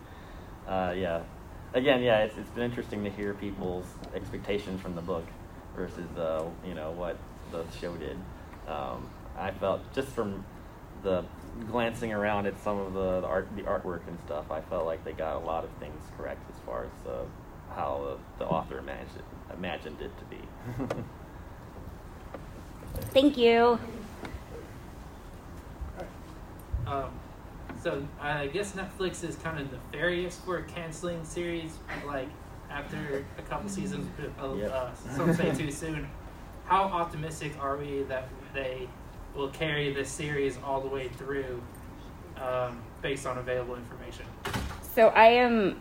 [0.67, 1.23] uh, yeah.
[1.73, 5.25] Again, yeah, it's, it's been interesting to hear people's expectations from the book
[5.75, 7.17] versus uh, you know what
[7.51, 8.17] the show did.
[8.67, 10.43] Um, I felt just from
[11.03, 11.23] the
[11.69, 15.03] glancing around at some of the, the art, the artwork and stuff, I felt like
[15.03, 17.23] they got a lot of things correct as far as uh,
[17.73, 20.39] how uh, the author imagined it, imagined it to be.
[23.11, 23.79] Thank you.
[26.85, 27.11] Um,
[27.83, 31.73] so I guess Netflix is kind of nefarious for canceling series
[32.05, 32.29] like
[32.69, 34.07] after a couple seasons.
[34.41, 34.71] Uh, Yep.
[34.71, 36.07] uh, some say too soon.
[36.65, 38.87] How optimistic are we that they
[39.35, 41.61] will carry this series all the way through,
[42.41, 44.25] um, based on available information?
[44.95, 45.79] So I am.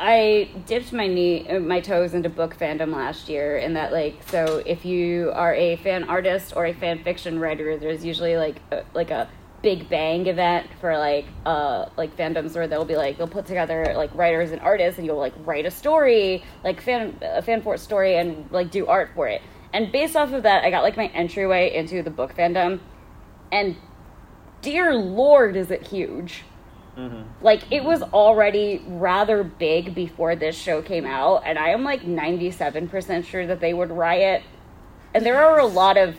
[0.00, 4.22] I dipped my knee, uh, my toes into book fandom last year, and that like,
[4.28, 8.60] so if you are a fan artist or a fan fiction writer, there's usually like
[8.70, 9.28] a, like a
[9.60, 13.92] big bang event for like uh like fandoms where they'll be like they'll put together
[13.96, 17.76] like writers and artists and you'll like write a story like fan a fan for
[17.76, 19.42] story and like do art for it.
[19.72, 22.78] And based off of that i got like my entryway into the book fandom.
[23.50, 23.76] And
[24.62, 26.44] dear lord is it huge
[26.98, 31.84] hmm like it was already rather big before this show came out and i am
[31.84, 34.42] like 97% sure that they would riot.
[35.14, 36.16] And there are a lot of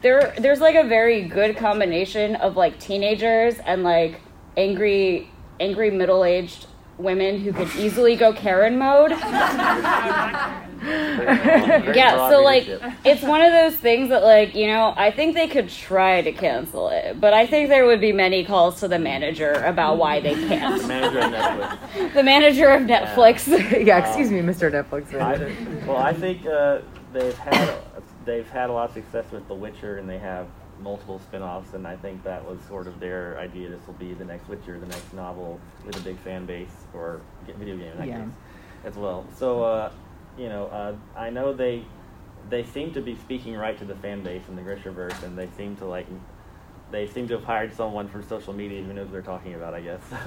[0.00, 4.20] there there's like a very good combination of like teenagers and like
[4.56, 9.12] angry angry middle-aged women who could easily go karen mode
[10.86, 12.66] yeah so like
[13.04, 16.32] it's one of those things that like you know i think they could try to
[16.32, 20.20] cancel it but i think there would be many calls to the manager about why
[20.20, 22.14] they can't manager of Netflix.
[22.14, 23.46] the manager of netflix
[23.86, 24.70] yeah, excuse me, Mr.
[24.70, 25.12] Netflix.
[25.14, 26.80] I, well, I think uh,
[27.12, 27.78] they've had
[28.24, 30.46] they've had a lot of success with The Witcher, and they have
[30.80, 33.68] multiple spin-offs, and I think that was sort of their idea.
[33.70, 37.20] This will be the next Witcher, the next novel with a big fan base or
[37.58, 38.24] video game in that Yeah.
[38.24, 38.32] case
[38.84, 39.24] as well.
[39.36, 39.90] So, uh,
[40.38, 41.84] you know, uh, I know they
[42.48, 45.48] they seem to be speaking right to the fan base in the Grishaverse, and they
[45.56, 46.06] seem to like
[46.90, 49.74] they seem to have hired someone from social media who knows what they're talking about.
[49.74, 50.00] I guess.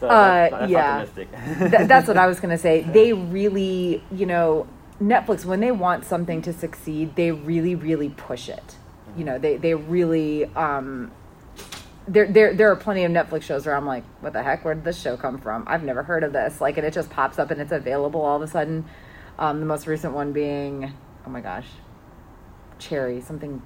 [0.00, 0.98] so Uh, that's, that's yeah.
[0.98, 1.28] optimistic.
[1.70, 2.82] Th- that's what I was going to say.
[2.92, 4.68] They really, you know,
[5.02, 8.76] Netflix when they want something to succeed, they really, really push it.
[9.16, 10.44] You know, they they really.
[10.54, 11.10] Um,
[12.08, 14.64] there, there, there are plenty of Netflix shows where I'm like, what the heck?
[14.64, 15.64] Where did this show come from?
[15.68, 16.60] I've never heard of this.
[16.60, 18.84] Like, and it just pops up and it's available all of a sudden.
[19.40, 20.92] Um, the most recent one being,
[21.26, 21.64] oh my gosh,
[22.78, 23.60] Cherry something.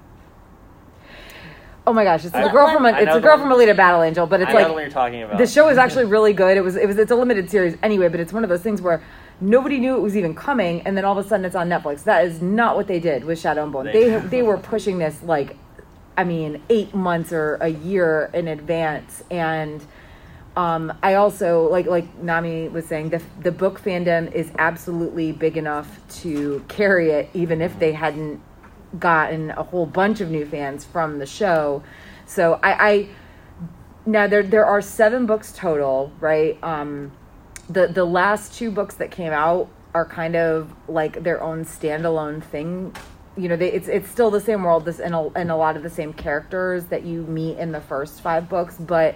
[1.85, 4.01] Oh my gosh, it's the I- girl from a, it's a girl from Alita Battle
[4.01, 5.37] Angel, but it's I like know what you're talking about.
[5.37, 6.57] the show is actually really good.
[6.57, 8.81] It was it was it's a limited series anyway, but it's one of those things
[8.81, 9.03] where
[9.41, 12.03] nobody knew it was even coming, and then all of a sudden it's on Netflix.
[12.05, 13.85] That is not what they did with Shadow and Bone.
[13.85, 15.57] They They- they were pushing this like,
[16.17, 19.85] I mean, eight months or a year in advance, and.
[20.55, 25.57] Um, I also like like Nami was saying the the book fandom is absolutely big
[25.57, 28.41] enough to carry it, even if they hadn't
[28.97, 31.83] gotten a whole bunch of new fans from the show.
[32.25, 33.09] So I, I
[34.05, 36.57] now there there are seven books total, right?
[36.63, 37.11] Um,
[37.69, 42.41] the the last two books that came out are kind of like their own standalone
[42.41, 42.95] thing.
[43.35, 45.75] You know, they, it's it's still the same world, this and a, and a lot
[45.75, 49.15] of the same characters that you meet in the first five books, but.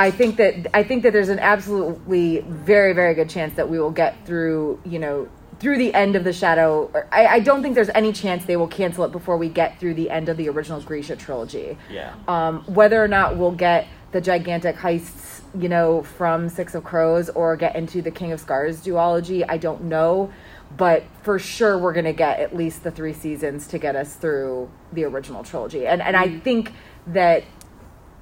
[0.00, 3.78] I think that I think that there's an absolutely very very good chance that we
[3.78, 5.28] will get through you know
[5.58, 6.90] through the end of the shadow.
[6.94, 9.78] or- I, I don't think there's any chance they will cancel it before we get
[9.78, 11.76] through the end of the original Grisha trilogy.
[11.90, 12.14] Yeah.
[12.26, 17.28] Um, whether or not we'll get the gigantic heists, you know, from Six of Crows
[17.28, 20.32] or get into the King of Scars duology, I don't know.
[20.78, 24.14] But for sure, we're going to get at least the three seasons to get us
[24.14, 25.86] through the original trilogy.
[25.86, 26.72] And, and I think
[27.08, 27.44] that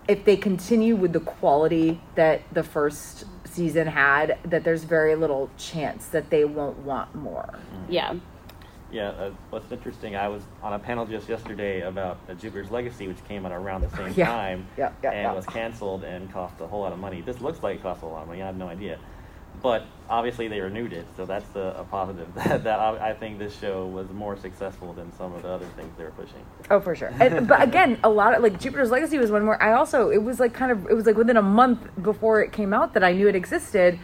[0.08, 5.50] if they continue with the quality that the first season had, that there's very little
[5.58, 7.58] chance that they won't want more.
[7.88, 8.14] Yeah.
[8.90, 13.06] Yeah, uh, what's interesting, I was on a panel just yesterday about uh, Jupiter's Legacy,
[13.06, 14.26] which came out around the same Yeah.
[14.26, 15.32] time Yeah, yeah, and yeah.
[15.34, 17.20] was canceled and cost a whole lot of money.
[17.20, 18.40] This looks like it cost a lot of money.
[18.42, 18.98] I have no idea.
[19.62, 22.32] But obviously they renewed it, so that's a, a positive.
[22.34, 25.66] that, that I, I think this show was more successful than some of the other
[25.76, 26.44] things they were pushing.
[26.70, 27.12] Oh, for sure.
[27.20, 30.22] And, but again, a lot of like Jupiter's Legacy was one where I also it
[30.22, 33.04] was like kind of it was like within a month before it came out that
[33.04, 33.98] I knew it existed.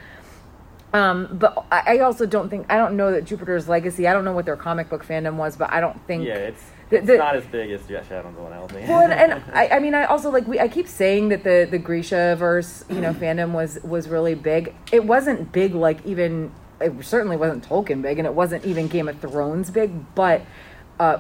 [0.93, 4.07] Um, but I I also don't think I don't know that Jupiter's Legacy.
[4.07, 6.63] I don't know what their comic book fandom was, but I don't think Yeah, it's,
[6.91, 8.73] The- it's not as big as Jet Shadow and the one else.
[8.73, 10.61] well, and, and I, I mean, I also like we.
[10.61, 14.75] I keep saying that the the Grisha verse, you know, fandom was was really big.
[14.93, 16.53] It wasn't big like even.
[16.81, 20.15] It certainly wasn't Tolkien big, and it wasn't even Game of Thrones big.
[20.15, 20.43] But
[21.01, 21.19] uh,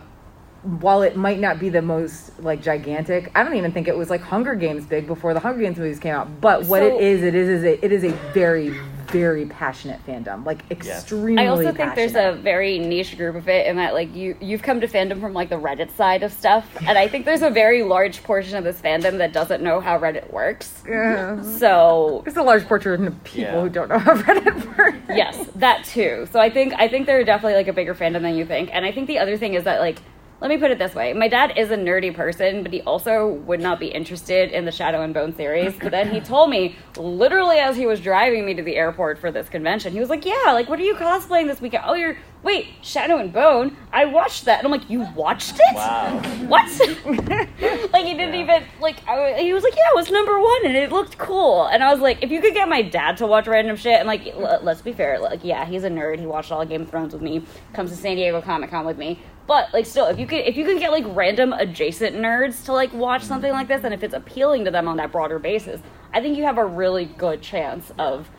[0.62, 4.10] while it might not be the most like gigantic, I don't even think it was
[4.10, 6.40] like Hunger Games big before the Hunger Games movies came out.
[6.40, 8.78] But what So- it is, it is, is a, it is a very
[9.18, 11.42] very passionate fandom, like extremely.
[11.42, 14.62] I also think there's a very niche group of it in that like you you've
[14.62, 17.50] come to fandom from like the Reddit side of stuff, and I think there's a
[17.50, 20.82] very large portion of this fandom that doesn't know how Reddit works.
[20.88, 21.40] Yeah.
[21.42, 23.60] So There's a large portion of people Yeah.
[23.62, 24.98] who don't know how Reddit works.
[25.08, 26.26] yes, that too.
[26.32, 28.70] So I think I think they're definitely like a bigger fandom than you think.
[28.72, 29.98] And I think the other thing is that like
[30.40, 31.12] let me put it this way.
[31.14, 34.72] My dad is a nerdy person, but he also would not be interested in the
[34.72, 35.74] Shadow and Bone series.
[35.80, 39.30] But then he told me, literally as he was driving me to the airport for
[39.30, 41.84] this convention, he was like, Yeah, like what are you cosplaying this weekend?
[41.86, 43.74] Oh, you're wait, Shadow and Bone?
[43.90, 44.58] I watched that.
[44.58, 45.74] And I'm like, You watched it?
[45.74, 46.18] Wow.
[46.46, 46.68] What?
[47.92, 48.40] like he didn't Yeah.
[48.58, 49.06] even like.
[49.08, 51.90] I, he was like, "Yeah, it was number one, and it looked cool." And I
[51.92, 54.60] was like, "If you could get my dad to watch random shit, and like, l-
[54.62, 56.18] let's be fair, like, yeah, he's a nerd.
[56.18, 57.44] He watched all Game of Thrones with me.
[57.72, 59.20] Comes to San Diego Comic Con with me.
[59.46, 62.72] But like, still, if you could, if you can get like random adjacent nerds to
[62.72, 65.80] like watch something like this, and if it's appealing to them on that broader basis,
[66.12, 68.30] I think you have a really good chance of,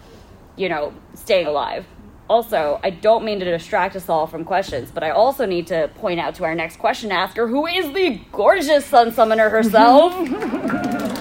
[0.56, 1.86] you know, staying alive."
[2.28, 5.90] Also, I don't mean to distract us all from questions, but I also need to
[5.94, 10.14] point out to our next question asker, who is the gorgeous Sun Summoner herself.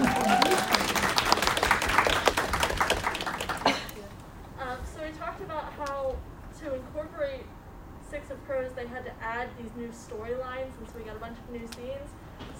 [4.59, 6.16] Um, so we talked about how
[6.61, 7.45] to incorporate
[8.45, 11.20] Six of Crows, they had to add these new storylines, and so we got a
[11.20, 12.11] bunch of new scenes.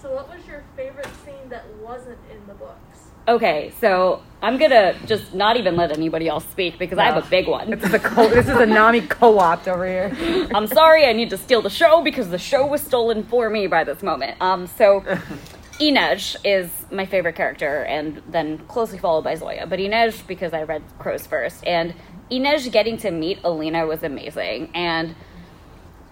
[0.01, 3.09] So, what was your favorite scene that wasn't in the books?
[3.27, 7.27] Okay, so I'm gonna just not even let anybody else speak because I have a
[7.27, 7.71] big one.
[7.71, 10.47] This is a co- this is a Nami co-op over here.
[10.53, 13.67] I'm sorry, I need to steal the show because the show was stolen for me
[13.67, 14.39] by this moment.
[14.41, 15.01] Um, so
[15.79, 19.65] Inej is my favorite character, and then closely followed by Zoya.
[19.65, 21.95] But Inej because I read Crows first, and
[22.29, 25.15] Inej getting to meet Alina was amazing, and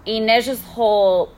[0.06, 1.32] Inej's whole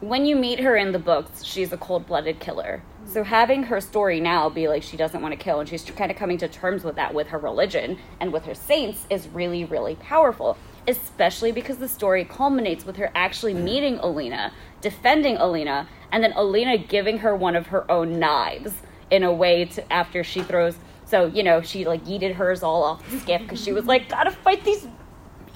[0.00, 2.82] when you meet her in the books, she's a cold-blooded killer.
[3.04, 6.10] So having her story now be like she doesn't want to kill and she's kind
[6.10, 9.64] of coming to terms with that with her religion and with her saints is really
[9.64, 10.56] really powerful,
[10.86, 13.64] especially because the story culminates with her actually mm-hmm.
[13.64, 18.74] meeting Alina, defending Alina, and then Alina giving her one of her own knives
[19.10, 20.76] in a way to after she throws.
[21.06, 24.08] So you know she like yeeted hers all off the skiff because she was like,
[24.08, 24.86] gotta fight these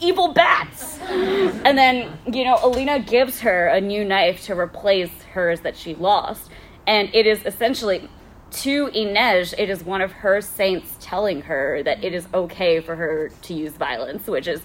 [0.03, 0.99] evil bats.
[1.01, 5.95] and then you know Alina gives her a new knife to replace hers that she
[5.95, 6.51] lost,
[6.87, 8.09] and it is essentially
[8.53, 12.95] to Inej, it is one of her saints telling her that it is okay for
[12.95, 14.61] her to use violence, which is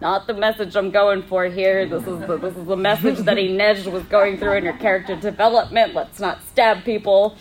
[0.00, 1.86] not the message I'm going for here.
[1.86, 5.16] This is the, this is the message that Inej was going through in her character
[5.16, 5.94] development.
[5.94, 7.36] Let's not stab people.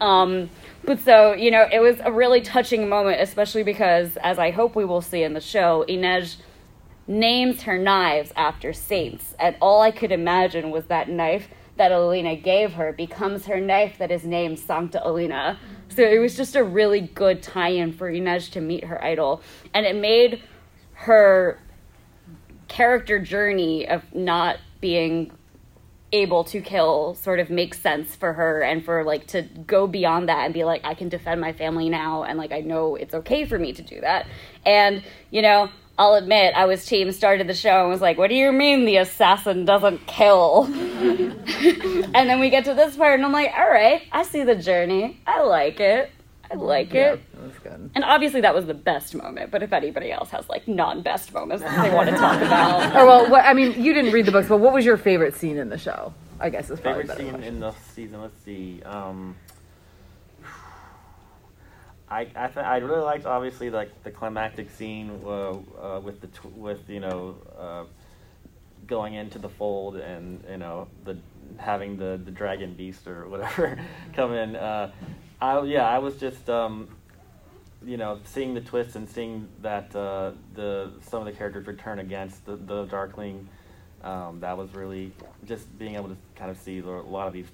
[0.00, 0.50] Um,
[0.84, 4.76] but so you know, it was a really touching moment, especially because, as I hope
[4.76, 6.36] we will see in the show, Inej
[7.08, 12.36] names her knives after saints, and all I could imagine was that knife that Alina
[12.36, 15.58] gave her becomes her knife that is named Sancta Alina.
[15.88, 19.42] So it was just a really good tie-in for Inej to meet her idol,
[19.72, 20.42] and it made
[20.92, 21.58] her
[22.68, 25.32] character journey of not being
[26.12, 30.28] able to kill sort of makes sense for her and for like to go beyond
[30.28, 33.12] that and be like I can defend my family now and like I know it's
[33.14, 34.26] okay for me to do that.
[34.64, 35.68] And you know,
[35.98, 38.84] I'll admit I was team started the show and was like, "What do you mean
[38.84, 43.68] the assassin doesn't kill?" and then we get to this part and I'm like, "All
[43.68, 45.20] right, I see the journey.
[45.26, 46.10] I like it.
[46.50, 47.90] I like Yeah, it." that was good.
[47.94, 51.62] And obviously that was the best moment, but if anybody else has like non-best moments
[51.64, 54.32] that they want to talk about, Or well, what, I mean, you didn't read the
[54.32, 56.14] books, but what was your favorite scene in the show?
[56.40, 57.54] I guess is probably a Favorite better scene question.
[57.54, 58.20] in the season?
[58.22, 58.80] Let's see.
[58.84, 59.34] Um,
[62.10, 66.28] I I, th- I really liked obviously like the climactic scene uh, uh, with the
[66.28, 67.84] tw- with you know uh,
[68.86, 71.18] going into the fold and you know the
[71.58, 73.78] having the the dragon beast or whatever
[74.14, 74.56] come in.
[74.56, 74.90] Uh,
[75.40, 76.88] I yeah I was just um,
[77.84, 81.98] you know seeing the twists and seeing that uh, the some of the characters return
[81.98, 83.48] against the the Darkling.
[84.02, 85.10] Um, that was really
[85.44, 87.48] just being able to kind of see a lot of these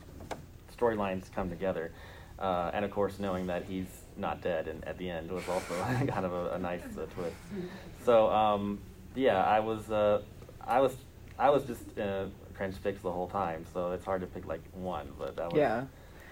[0.79, 1.91] storylines come together,
[2.39, 3.87] uh, and of course knowing that he's
[4.17, 5.75] not dead and at the end was also
[6.09, 7.35] kind of a, a nice uh, twist.
[8.05, 8.81] So um,
[9.15, 10.23] yeah, I was uh,
[10.61, 10.97] I was
[11.39, 13.65] I was just uh, transfixed the whole time.
[13.73, 15.85] So it's hard to pick like one, but that was Yeah.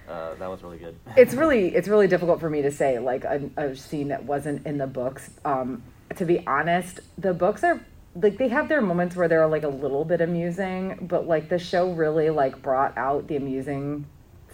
[0.09, 0.97] uh, that was really good.
[1.16, 4.66] it's really it's really difficult for me to say like a, a scene that wasn't
[4.66, 5.83] in the books um
[6.16, 7.80] to be honest the books are
[8.14, 11.59] like they have their moments where they're like a little bit amusing but like the
[11.59, 14.05] show really like brought out the amusing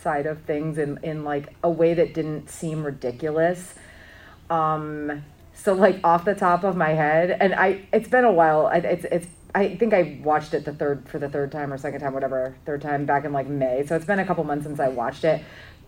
[0.00, 3.74] side of things in in like a way that didn't seem ridiculous.
[4.50, 5.24] Um
[5.58, 8.76] so like off the top of my head and i it's been a while I,
[8.76, 12.00] it's it's i think i watched it the third for the third time or second
[12.00, 13.84] time whatever third time back in like may.
[13.84, 15.42] So it's been a couple months since i watched it.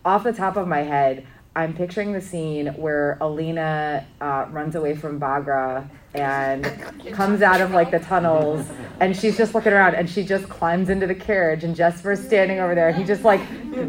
[0.05, 4.95] Off the top of my head i'm picturing the scene where alina uh, runs away
[4.95, 6.65] from Baghra and
[7.13, 8.67] comes out of like the tunnels
[8.99, 12.59] and she's just looking around and she just climbs into the carriage and Jesper's standing
[12.59, 12.91] over there.
[12.93, 13.41] He just like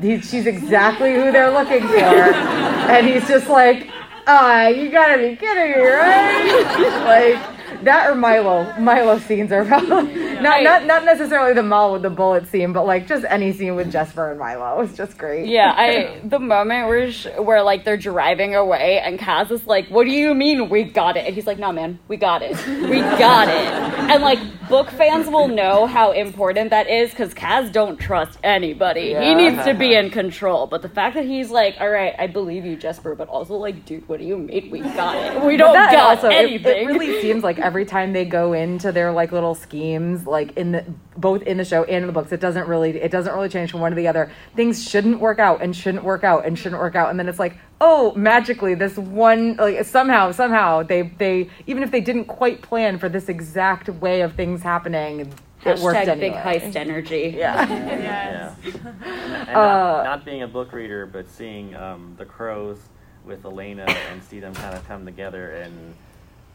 [0.02, 3.90] he, she's exactly who they're looking for and he's just like
[4.28, 7.38] ah you gotta be kidding me right?
[7.42, 8.72] Like that or Milo.
[8.80, 12.86] Milo scenes are probably not not not necessarily the mall with the bullet scene but
[12.86, 16.88] like just any scene with Jesper and Milo is just great yeah, I the moment
[16.88, 20.70] where sh- where like they're driving away and Kaz is like, "What do you mean
[20.70, 23.74] we got it?" And he's like, "No, man, we got it, we got it."
[24.12, 24.40] And like
[24.70, 29.14] book fans will know how important that is because Kaz don't trust anybody.
[29.14, 30.68] He needs to be in control.
[30.68, 33.86] But the fact that he's like, "All right, I believe you, Jesper," but also like,
[33.86, 35.44] "Dude, what do you mean we got it?
[35.44, 38.92] We don't got also, it- anything." It, really seems like every time they go into
[38.92, 40.86] their like little schemes, like in the
[41.18, 43.72] both in the show and in the books, it doesn't really it doesn't really change
[43.72, 44.32] from one to the other.
[44.56, 47.38] Things shouldn't work out and shouldn't work out and shouldn't work out, and then it's
[47.40, 52.62] like, oh, magically this one like somehow somehow they they even if they didn't quite
[52.62, 55.32] plan for this exact way of things happening,
[55.66, 56.30] it worked Hashtag anyway.
[56.30, 57.36] big heist energy.
[57.38, 57.68] Yeah.
[58.02, 58.56] Yeah.
[58.64, 62.80] And Uh, not, not being a book reader, but seeing um, the crows
[63.26, 65.94] with Alina and see them kind of come together and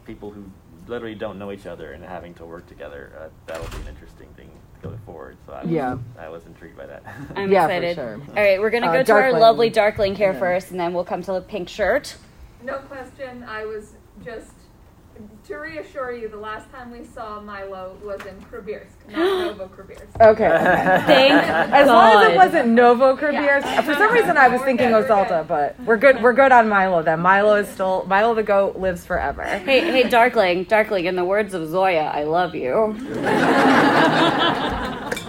[0.05, 0.43] people who
[0.87, 4.27] literally don't know each other and having to work together, uh, that'll be an interesting
[4.35, 4.49] thing
[4.81, 5.37] going forward.
[5.45, 5.97] So I was, Yeah.
[6.19, 7.03] I was intrigued by that.
[7.35, 7.95] I'm Yeah, for excited.
[7.95, 8.21] sure.
[8.29, 10.39] All right, we're gonna Uh, go to our lovely Darkling here Yeah.
[10.39, 12.15] first, and then we'll come to the pink shirt.
[12.63, 13.43] No question.
[13.47, 14.51] I was just
[15.47, 16.27] to reassure you.
[16.27, 19.19] The last time we saw Milo was in Kribirsk, not
[19.57, 20.21] Novokribirsk.
[20.21, 20.49] Okay.
[21.05, 22.45] Thank As long as it God.
[22.45, 23.61] wasn't Novokribirsk.
[23.63, 23.81] Yeah.
[23.81, 25.47] For some reason, I was thinking We're good, we're Os Alta, good.
[25.47, 26.21] but we're good.
[26.21, 27.19] We're good on Milo then.
[27.21, 29.43] Milo is still Milo the goat lives forever.
[29.43, 31.05] Hey, hey, Darkling, Darkling.
[31.05, 32.95] In the words of Zoya, I love you.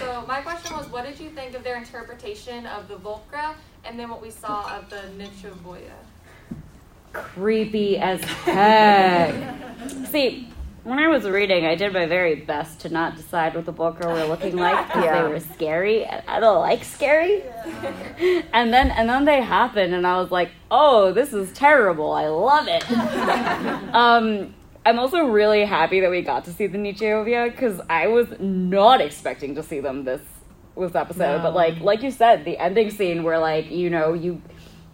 [0.00, 3.96] So my question was, what did you think of their interpretation of the Volcra and
[3.96, 5.92] then what we saw of the Nichevo'ya?
[7.16, 9.34] Creepy as heck.
[10.06, 10.48] See,
[10.84, 14.06] when I was reading, I did my very best to not decide what the Volcra
[14.12, 15.22] were looking like because Yeah.
[15.22, 16.04] they were scary.
[16.04, 17.42] and I don't like scary.
[18.52, 22.12] and then and then they happened, and I was like, "Oh, this is terrible!
[22.12, 22.84] I love it."
[23.94, 24.54] um,
[24.84, 29.00] I'm also really happy that we got to see the Nichevo'ya because I was not
[29.00, 30.20] expecting to see them this
[30.78, 31.42] this episode.
[31.42, 34.40] But like like you said, the ending scene where like you know you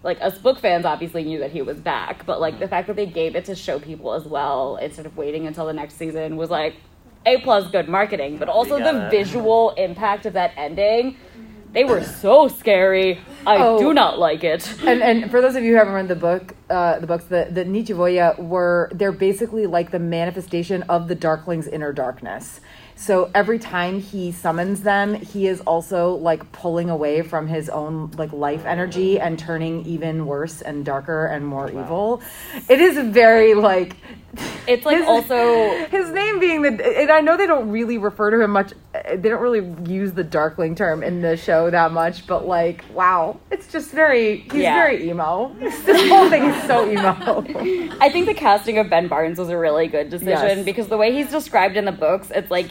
[0.02, 2.96] like us book fans obviously knew that he was back, but like the fact that
[2.96, 6.36] they gave it to show people as well instead of waiting until the next season
[6.36, 6.74] was like
[7.24, 11.16] a plus good marketing, but also the gotta- visual impact of that ending.
[11.72, 13.18] They were so scary.
[13.46, 13.78] I Oh.
[13.78, 14.70] do not like it.
[14.84, 17.48] and and for those of you who haven't read the book, uh, the books, the
[17.50, 22.60] the Nichevo'ya were they're basically like the manifestation of the Darkling's inner darkness.
[23.02, 28.12] So every time he summons them, he is also like pulling away from his own
[28.16, 32.22] like life energy and turning even worse and darker and more evil.
[32.68, 33.96] It is very like
[34.66, 38.30] It's like His- also his name being the and I know they don't really refer
[38.30, 42.26] to him much they don't really use the darkling term in the show that much
[42.26, 44.74] but like wow it's just very he's Yeah.
[44.74, 47.44] very emo this whole thing is so emo
[48.00, 50.64] I think the casting of Ben Barnes was a really good decision Yes.
[50.64, 52.70] because the way he's described in the books, it's like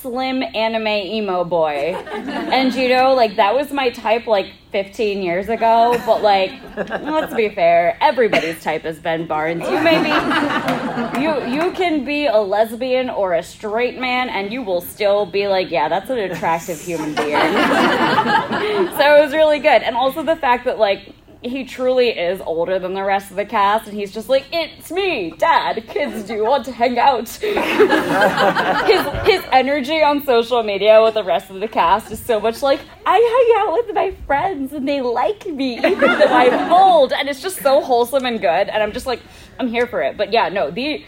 [0.00, 1.94] slim anime emo boy.
[2.04, 7.34] and you know, like that was my type like 15 years ago, but like let's
[7.34, 9.64] be fair, everybody's type is Ben Barnes.
[9.68, 14.62] You may be you you can be a lesbian or a straight man and you
[14.62, 17.30] will still be like, yeah, that's an attractive human being.
[17.30, 19.82] so it was really good.
[19.82, 23.44] And also the fact that like he truly is older than the rest of the
[23.44, 25.86] cast, and he's just like, "It's me, Dad.
[25.88, 31.24] Kids, do you want to hang out?" his his energy on social media with the
[31.24, 34.88] rest of the cast is so much like, "I hang out with my friends, and
[34.88, 38.68] they like me, even though I'm old," and it's just so wholesome and good.
[38.68, 39.20] And I'm just like,
[39.58, 40.16] I'm here for it.
[40.16, 41.04] But yeah, no, the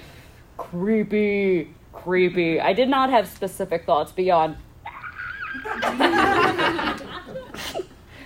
[0.56, 2.60] creepy, creepy.
[2.60, 4.56] I did not have specific thoughts beyond.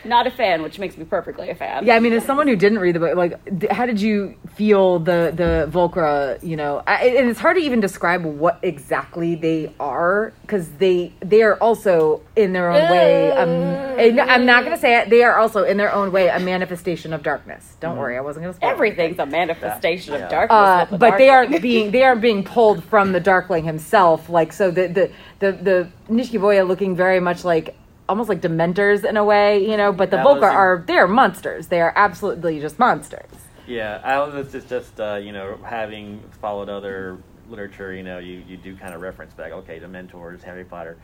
[0.04, 1.84] Not a fan, which makes me perfectly a fan.
[1.86, 4.34] yeah I mean as someone who didn't read the book like d- how did you
[4.54, 9.34] feel the the Volcra you know I, and it's hard to even describe what exactly
[9.34, 14.78] they are because they they are also in their own way um, I'm not gonna
[14.78, 18.16] say it they are also in their own way a manifestation of darkness don't worry
[18.16, 18.72] I wasn't gonna spoil it.
[18.72, 20.20] Everything's a manifestation Yeah.
[20.24, 20.56] of darkness.
[20.56, 24.28] uh, the but they aren't being they aren't being pulled from the Darkling himself.
[24.28, 27.74] Like so, the the the the Nichevo'ya looking very much like
[28.08, 29.92] almost like Dementors in a way, you know.
[29.92, 31.68] But the That Volcra was are they are monsters.
[31.68, 33.30] They are absolutely just monsters.
[33.66, 38.42] Yeah, I was just just uh, you know having followed other literature, you know, you,
[38.48, 39.52] you do kind of reference back.
[39.52, 40.96] Okay, the mentors, Harry Potter,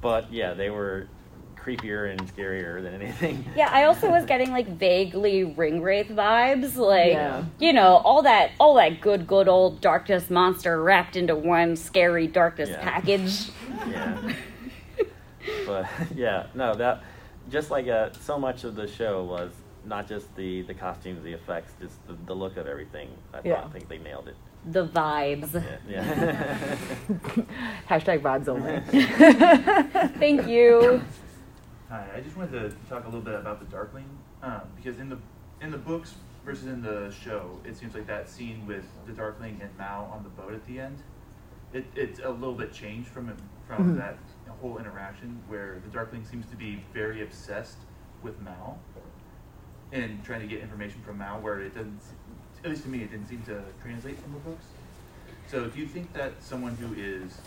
[0.00, 1.08] but yeah, they were
[1.56, 3.44] creepier and scarier than anything.
[3.56, 7.44] Yeah, I also was getting like vaguely ring wraith vibes, like Yeah.
[7.58, 12.26] you know, all that all that good good old darkness monster wrapped into one scary
[12.28, 12.80] darkness Yeah.
[12.82, 13.50] package.
[13.90, 14.32] yeah.
[15.66, 17.02] But yeah, no, that
[17.50, 19.52] just like uh, so much of the show was
[19.84, 23.08] not just the the costumes, the effects, just the, the look of everything.
[23.32, 23.56] I, Yeah.
[23.56, 24.36] thought, I think they nailed it.
[24.66, 25.54] The vibes.
[25.88, 26.02] Yeah.
[26.04, 26.76] yeah.
[27.88, 28.80] Hashtag VODs only.
[30.18, 31.00] Thank you.
[31.88, 34.08] Hi, I just wanted to talk a little bit about the Darkling
[34.42, 35.18] um, because in the
[35.62, 39.58] in the books versus in the show, it seems like that scene with the Darkling
[39.62, 41.02] and Mal on the boat at the end,
[41.72, 43.32] it, it's a little bit changed from
[43.66, 43.98] from Mhm.
[43.98, 44.18] that
[44.52, 47.78] whole interaction where the Darkling seems to be very obsessed
[48.22, 48.78] with Mal
[49.92, 52.00] and trying to get information from Mal, where it doesn't,
[52.62, 54.66] at least to me, it didn't seem to translate from the books.
[55.46, 57.38] So, do you think that someone who is,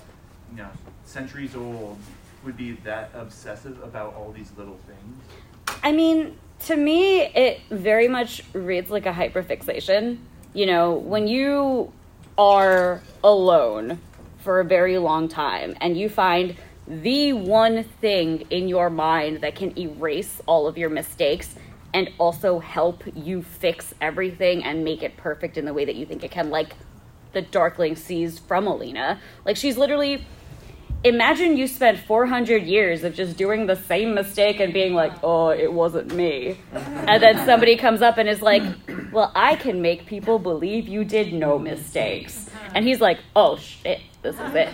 [0.49, 0.69] you know,
[1.05, 1.99] centuries old
[2.43, 5.77] would be that obsessive about all these little things?
[5.83, 10.17] I mean, to me, it very much reads like a hyperfixation.
[10.53, 11.93] You know, when you
[12.37, 13.99] are alone
[14.39, 16.55] for a very long time and you find
[16.87, 21.55] the one thing in your mind that can erase all of your mistakes
[21.93, 26.05] and also help you fix everything and make it perfect in the way that you
[26.05, 26.75] think it can, like
[27.33, 29.19] the Darkling sees from Alina.
[29.45, 30.25] Like, she's literally
[31.03, 35.49] imagine you spent 400 years of just doing the same mistake and being like, oh,
[35.49, 36.57] it wasn't me.
[36.73, 38.63] And then somebody comes up and is like,
[39.11, 42.49] well, I can make people believe you did no mistakes.
[42.75, 44.69] And he's like, oh, shit, this is it.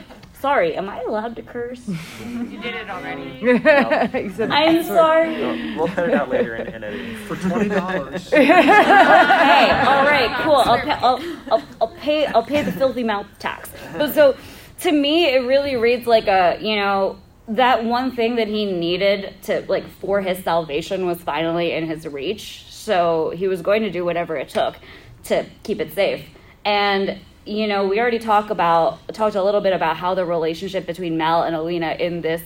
[0.47, 1.85] Sorry, am I allowed to curse?
[1.89, 3.31] You did it already.
[4.27, 5.35] He said- I'm sorry.
[5.35, 7.17] we'll, we'll cut it out later in, in editing.
[7.25, 8.29] For twenty dollars.
[8.31, 10.55] hey, all right, cool.
[10.55, 11.21] I'll pay, I'll,
[11.51, 12.25] I'll, I'll pay.
[12.27, 13.69] I'll pay the filthy mouth tax.
[13.97, 14.37] But so,
[14.83, 17.19] to me, it really reads like a you know
[17.49, 22.07] that one thing that he needed to like for his salvation was finally in his
[22.07, 22.63] reach.
[22.71, 24.77] So he was going to do whatever it took
[25.25, 26.23] to keep it safe.
[26.63, 30.85] And you know, we already talked about talked a little bit about how the relationship
[30.85, 32.41] between Mal and Alina in this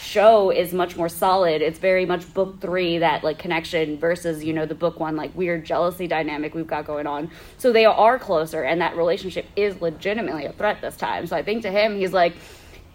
[0.00, 1.62] show is much more solid.
[1.62, 5.34] It's very much book three that like connection versus you know the book one like
[5.36, 7.30] weird jealousy dynamic we've got going on.
[7.58, 11.26] So they are closer, and that relationship is legitimately a threat this time.
[11.26, 12.34] So I think to him, he's like,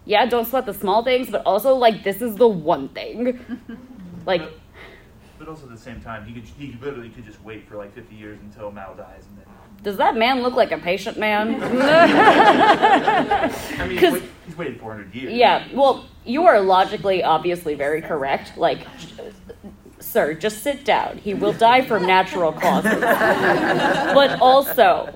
[0.04, 3.40] yeah, don't sweat the small things, but also like this is the one thing,
[4.26, 4.42] like.
[4.42, 4.60] But,
[5.40, 7.94] but also at the same time, he could he literally could just wait for like
[7.94, 9.46] 50 years until Mal dies and then.
[9.84, 11.62] Does that man look like a patient man?
[11.64, 13.52] I
[13.88, 15.34] mean, he's, 'Cause- he's waited 400 years.
[15.34, 18.58] Yeah, well, you are logically, obviously, very correct.
[18.58, 18.80] Like,
[20.00, 21.18] sir, just sit down.
[21.20, 23.00] He will die from natural causes.
[23.00, 25.14] but also,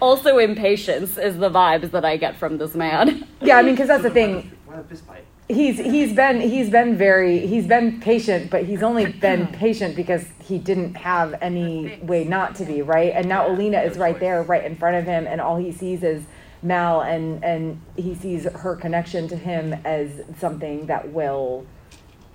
[0.00, 3.26] also impatience is the vibes that I get from this man.
[3.40, 4.50] Yeah, I mean, because that's the thing.
[4.66, 5.24] Why the fist fight?
[5.50, 10.26] He's he's been he's been very he's been patient, but he's only been patient because
[10.44, 13.12] he didn't have any way not to be right.
[13.14, 16.04] And now Alina is right there, right in front of him, and all he sees
[16.04, 16.22] is
[16.62, 21.66] Mal, and and he sees her connection to him as something that will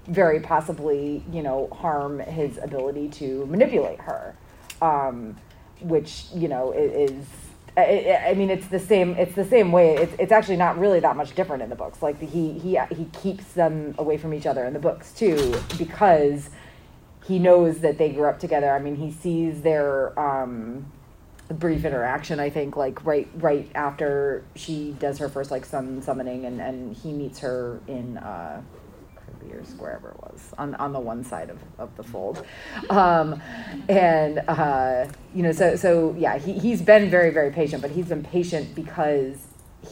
[0.08, 4.36] very possibly you know harm his ability to manipulate her,
[4.82, 5.38] um,
[5.82, 7.26] which you know is.
[7.78, 9.16] I- I, mean, it's the same.
[9.16, 9.96] It's the same way.
[9.96, 12.02] It's, it's actually not really that much different in the books.
[12.02, 16.50] Like he he he keeps them away from each other in the books too, because
[17.28, 18.72] he knows that they grew up together.
[18.72, 20.92] I mean, he sees their um,
[21.50, 22.40] brief interaction.
[22.40, 26.96] I think like right right after she does her first like sun summoning, and and
[26.96, 28.18] he meets her in.
[28.18, 28.62] Uh,
[29.48, 32.46] Years, wherever it was, on, on the one side of, of the fold.
[32.90, 33.42] Um,
[33.90, 38.08] and, uh, you know, so, so yeah, he, he's been very, very patient, but he's
[38.08, 39.38] been patient because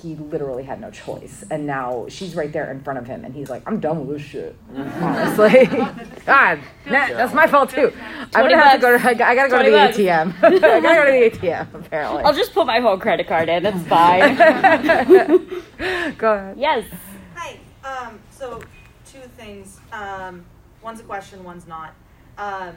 [0.02, 1.44] he literally had no choice.
[1.50, 4.18] And now she's right there in front of him, and he's like, I'm done with
[4.18, 4.56] this shit.
[4.76, 5.66] Honestly.
[6.26, 7.94] God, nah, that's my fault too.
[8.34, 9.04] I'm gonna have to go to.
[9.04, 9.98] I, I gotta go to the bucks.
[9.98, 10.36] ATM.
[10.44, 12.24] I gotta go to the ATM, apparently.
[12.24, 13.66] I'll just put my whole credit card in.
[13.66, 14.36] It's fine.
[16.18, 16.58] go ahead.
[16.58, 16.86] yes.
[17.36, 17.60] Hi.
[17.84, 18.62] Um, so,
[19.14, 19.80] two things.
[19.92, 20.46] Um,
[20.82, 21.94] one's a question, one's not.
[22.38, 22.76] Um,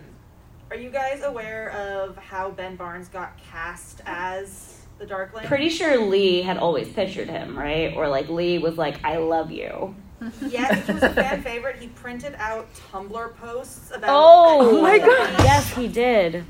[0.71, 5.47] are you guys aware of how Ben Barnes got cast as the Darkling?
[5.47, 7.95] Pretty sure Leigh had always pictured him, right?
[7.97, 9.95] Or like Leigh was like, I love you.
[10.49, 11.77] Yes, he was a fan favorite.
[11.77, 14.09] He printed out Tumblr posts about.
[14.11, 15.35] Oh, my God.
[15.41, 16.43] Yes, he did.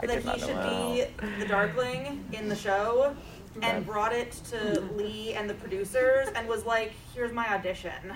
[0.00, 0.48] I that did he should
[1.28, 3.14] be the Darkling in the show,
[3.60, 7.92] and brought it to Leigh and the producers, and was like, "Here's my audition."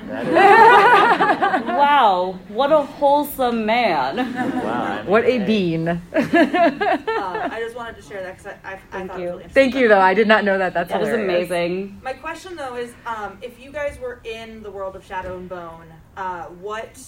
[1.67, 4.17] Wow, what a wholesome man.
[4.63, 5.03] wow.
[5.07, 5.89] What a bean.
[5.89, 9.25] Um, I just wanted to share that because I, I, I thought you.
[9.25, 9.51] it was really interesting.
[9.51, 10.01] Thank you, though.
[10.01, 10.75] I did not know that.
[10.75, 11.51] That's That was hilarious.
[11.51, 12.01] amazing.
[12.03, 15.49] My question though is, um, if you guys were in the world of Shadow and
[15.49, 16.99] Bone, uh, what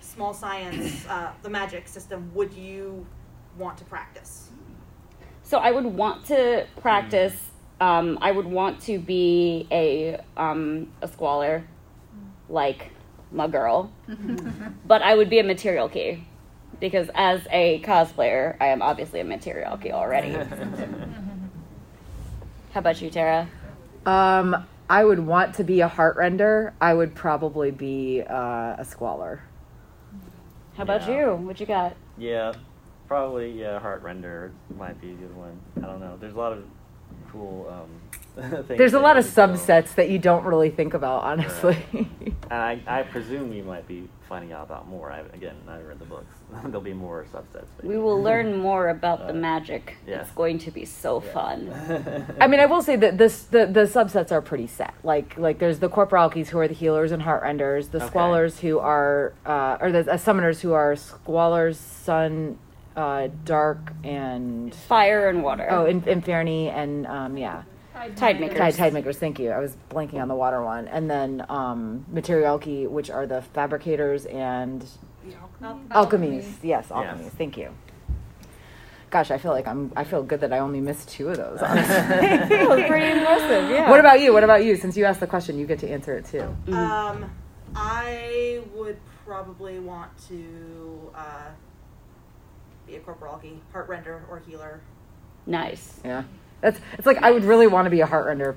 [0.00, 3.04] small science, uh, the magic system, would you
[3.58, 4.50] want to practice?
[5.44, 7.34] So I would want to practice.
[7.80, 11.64] Um, I would want to be a um, a squaller,
[12.48, 12.90] like
[13.30, 13.92] my girl,
[14.86, 16.22] but I would be a materialki
[16.80, 20.32] because as a cosplayer, I am obviously a materialki already.
[22.72, 23.48] How about you, Tara?
[24.06, 26.72] Um, I would want to be a heartrender.
[26.80, 29.42] I would probably be uh, a squaller.
[30.76, 31.18] How about Yeah.
[31.20, 31.34] you?
[31.36, 31.94] What you got?
[32.18, 32.52] Yeah,
[33.08, 33.78] probably yeah.
[33.78, 35.58] Heart render might be a good one.
[35.78, 36.16] I don't know.
[36.20, 36.64] There's a lot of
[37.30, 37.90] cool um,
[38.64, 38.78] things.
[38.78, 39.46] There's a lot of could go.
[39.48, 41.76] subsets that you don't really think about, honestly.
[41.92, 45.10] And I, I presume we might be finding out about more.
[45.12, 46.34] I, again, I read the books.
[46.64, 47.66] There'll be more subsets.
[47.82, 47.94] Maybe.
[47.94, 49.96] We will learn more about the Uh, magic.
[50.06, 50.20] yeah.
[50.22, 51.32] It's going to be so Yeah.
[51.32, 52.26] fun.
[52.40, 54.94] I mean, I will say that this the, the subsets are pretty set.
[55.02, 58.08] Like like there's the corporalkies who are the healers and heart heartrenders, the Okay.
[58.14, 62.58] squallers who are uh, or the uh, summoners who are squallers, sun,
[62.96, 65.66] uh, dark, and Fire and water.
[65.70, 67.62] oh, in, inferni and um, yeah.
[68.16, 68.58] Tide makers.
[68.58, 69.50] Tide, tide makers, thank you.
[69.50, 70.88] I was blanking on the water one.
[70.88, 74.84] And then um, materialki, which are the fabricators and
[75.90, 76.44] alchemies.
[76.62, 76.88] Yes, Yes.
[76.90, 77.30] alchemies.
[77.30, 77.70] Thank you.
[79.10, 79.92] Gosh, I feel like I'm.
[79.94, 81.58] I feel good that I only missed two of those.
[81.62, 81.94] Honestly.
[81.94, 83.70] That was pretty impressive.
[83.70, 83.88] Yeah.
[83.88, 84.32] What about you?
[84.32, 84.74] What about you?
[84.76, 86.42] Since you asked the question, you get to answer it too.
[86.74, 87.30] Um,
[87.76, 91.50] I would probably want to uh,
[92.86, 94.80] be a corporalki, heart render, or healer.
[95.46, 96.00] Nice.
[96.04, 96.24] Yeah,
[96.60, 96.80] that's.
[96.98, 98.56] It's like I would really want to be a heartrender,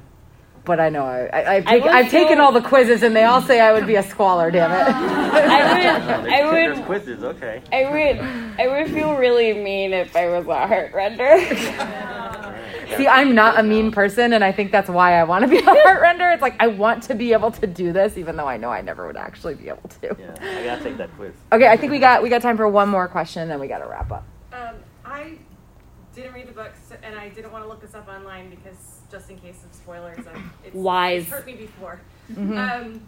[0.66, 3.16] but I know I, I I've, I take, would I've taken all the quizzes and
[3.16, 4.52] they all say I would be a squaller.
[4.52, 4.76] Damn it.
[4.94, 6.32] I would.
[6.32, 6.86] I There's would.
[6.86, 7.24] quizzes.
[7.24, 7.62] Okay.
[7.72, 8.20] I would.
[8.60, 11.38] I would feel really mean if I was a heart render.
[12.96, 15.58] See, I'm not a mean person, and I think that's why I want to be
[15.58, 16.32] a heartrender.
[16.34, 18.82] It's like I want to be able to do this, even though I know I
[18.82, 20.16] never would actually be able to.
[20.18, 21.34] Yeah, I gotta take that quiz.
[21.52, 23.80] Okay, I think we got we got time for one more question, then we got
[23.80, 24.26] to wrap up.
[24.54, 25.38] Um, I
[26.16, 28.78] didn't read the books, and I didn't want to look this up online because
[29.12, 31.24] just in case of spoilers, I, it's, Wise.
[31.24, 32.00] It's hurt me before.
[32.32, 32.58] Mhm.
[32.58, 33.02] Um,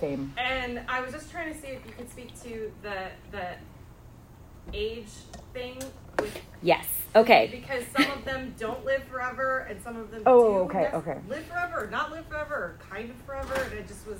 [0.00, 0.32] Same.
[0.38, 3.48] and I was just trying to see if you could speak to the the
[4.72, 5.08] age
[5.52, 5.92] thing with
[6.62, 6.86] Yes.
[7.16, 7.48] Okay.
[7.52, 10.94] because some of them don't live forever and some of them Oh, do okay, yes,
[10.94, 11.18] okay.
[11.28, 14.18] live forever not live forever kind of forever and it just was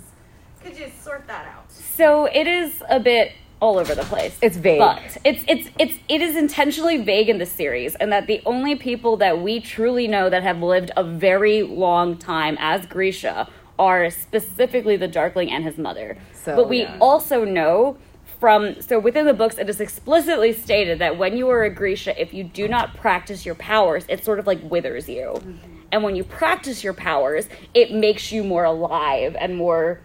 [0.62, 4.36] could you sort that out So it is a bit all over the place.
[4.42, 4.78] It's vague.
[4.78, 8.74] But it's it's it's it is intentionally vague in the series, and that the only
[8.74, 14.10] people that we truly know that have lived a very long time as Grisha are
[14.10, 16.18] specifically the Darkling and his mother.
[16.32, 16.98] So, but we yeah.
[17.00, 17.96] also know
[18.38, 22.20] from so within the books it is explicitly stated that when you are a Grisha,
[22.20, 25.34] if you do not practice your powers, it sort of like withers you.
[25.36, 25.70] Mm-hmm.
[25.92, 30.00] And when you practice your powers, it makes you more alive and more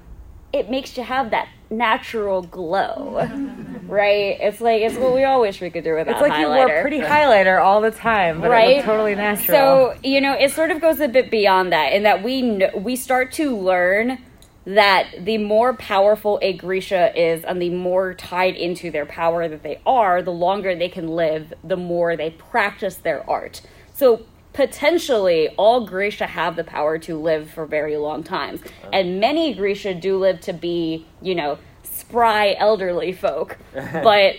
[0.52, 3.28] it makes you have that natural glow.
[3.84, 4.38] right?
[4.40, 6.82] It's like it's what we all wish we could do without It's like you wore
[6.82, 8.78] pretty highlighter all the time, but right?
[8.78, 9.58] looked totally natural.
[9.58, 12.84] So, you know, it sort of goes a bit beyond that in that we kn-
[12.84, 14.20] we start to learn
[14.70, 19.64] that the more powerful a Grisha is and the more tied into their power that
[19.64, 23.62] they are, the longer they can live, the more they practice their art.
[23.96, 28.62] So potentially all Grisha have the power to live for very long times.
[28.62, 28.90] Uh-huh.
[28.94, 33.58] And many Grisha do live to be, you know, spry elderly folk.
[33.74, 34.36] but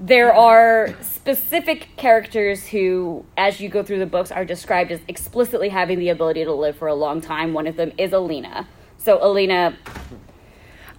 [0.00, 5.68] there are specific characters who, as you go through the books, are described as explicitly
[5.68, 7.52] having the ability to live for a long time.
[7.52, 8.66] One of them is Alina.
[9.08, 9.74] So Alina,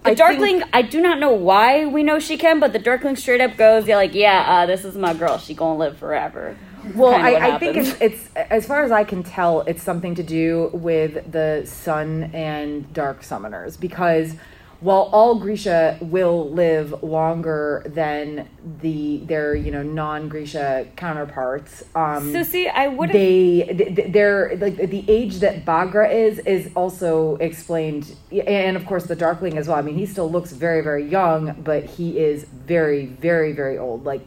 [0.02, 3.14] the I Darkling, I do not know why we know she can, but the Darkling
[3.14, 5.38] straight up goes, yeah, like, yeah, uh, this is my girl.
[5.38, 6.56] She gonna live forever.
[6.96, 10.24] Well, I, I think it's, it's as far as I can tell, it's something to
[10.24, 14.34] do with the sun and dark summoners because
[14.80, 18.48] while all Grisha will live longer than
[18.80, 24.12] the their you know non Grisha counterparts, um, So see, I would they th- th-
[24.12, 29.58] they're like the age that Baghra is is also explained, and of course the Darkling
[29.58, 29.76] as well.
[29.76, 34.04] I mean, he still looks very very young, but he is very very very old,
[34.04, 34.22] like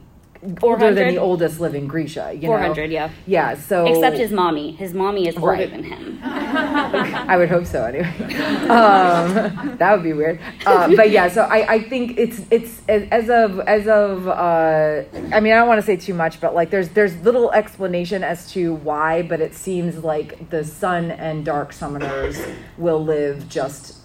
[0.61, 2.31] older than the oldest living Grisha.
[2.33, 2.47] You know?
[2.47, 3.09] 400, yeah.
[3.25, 4.71] Yeah, so Except his mommy.
[4.73, 5.71] His mommy is older Right.
[5.71, 6.19] than him.
[6.23, 8.07] I would hope so anyway.
[8.69, 10.39] Um, that would be weird.
[10.65, 15.39] Uh, but yeah, so I, I think it's it's as of as of uh, I
[15.39, 18.49] mean I don't want to say too much, but like there's there's little explanation as
[18.51, 23.97] to why, but it seems like the sun and dark summoners will live just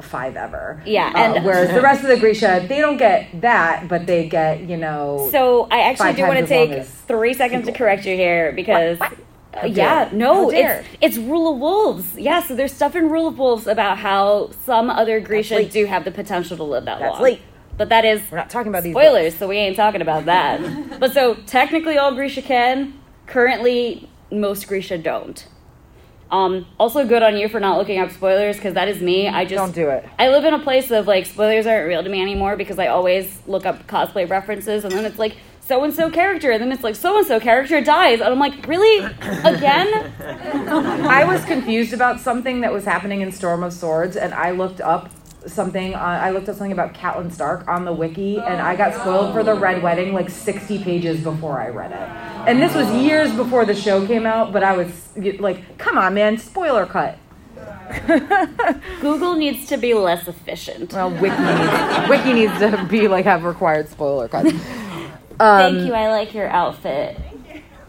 [0.00, 0.82] five ever.
[0.86, 4.28] Yeah, Uh, and- whereas the rest of the Grisha they don't get that, but they
[4.28, 5.28] get you know.
[5.32, 8.16] So I actually do want to times as long take three seconds to correct you
[8.16, 9.00] here because.
[9.00, 9.08] uh,
[9.54, 12.16] How yeah, no, it's it's Rule of Wolves.
[12.16, 16.04] Yeah, so there's stuff in Rule of Wolves about how some other Grisha do have
[16.04, 17.22] the potential to live that That's long.
[17.22, 17.40] late.
[17.76, 20.60] But that is We're not talking about these spoilers, so we ain't talking about that.
[21.00, 22.94] but so technically, all Grisha can.
[23.26, 25.46] Currently, most Grisha don't.
[26.30, 29.28] Um, also, good on you for not looking up spoilers because that is me.
[29.28, 30.06] I just Don't do it.
[30.18, 32.88] I live in a place of like spoilers aren't real to me anymore because I
[32.88, 36.72] always look up cosplay references and then it's like so and so character and then
[36.72, 39.04] it's like so and so character dies and I'm like really
[39.44, 44.50] again I was confused about something that was happening in Storm of Swords, and I
[44.50, 45.10] looked up
[45.46, 45.94] something.
[45.94, 48.94] On, I looked up something about Catelyn Stark on the wiki, oh and I got
[48.94, 52.48] spoiled for the Red Wedding like sixty pages before I read it.
[52.48, 56.14] And this was years before the show came out, but I was like, "Come on,
[56.14, 57.18] man, spoiler cut."
[59.00, 60.92] Google needs to be less efficient.
[60.92, 64.52] Well, wiki needs, wiki needs to be like have required spoiler cuts.
[65.38, 65.94] Thank um, you.
[65.94, 67.16] I like your outfit.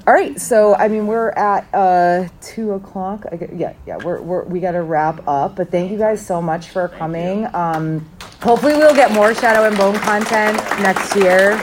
[0.10, 3.28] All right, so I mean we're at uh, two o'clock.
[3.32, 5.56] I get, yeah, yeah, we're, we're we got to wrap up.
[5.56, 7.48] But thank you guys so much for coming.
[7.54, 8.10] Um,
[8.42, 11.62] hopefully we'll get more Shadow and Bone content next year.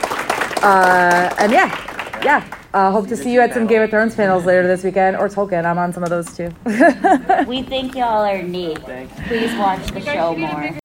[0.63, 2.61] Uh, and yeah, yeah.
[2.73, 5.27] Uh, hope to see you at some Game of Thrones panels later this weekend or
[5.27, 5.65] Tolkien.
[5.65, 6.49] I'm on some of those too.
[7.47, 8.79] We think y'all are neat.
[9.27, 10.79] Please watch the show more.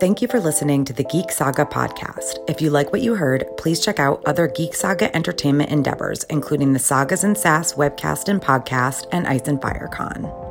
[0.00, 2.38] Thank you for listening to the Geek Saga podcast.
[2.48, 6.72] If you like what you heard, please check out other Geek Saga entertainment endeavors, including
[6.72, 10.49] the Sagas and Sass webcast and podcast and Ice and Fire Con.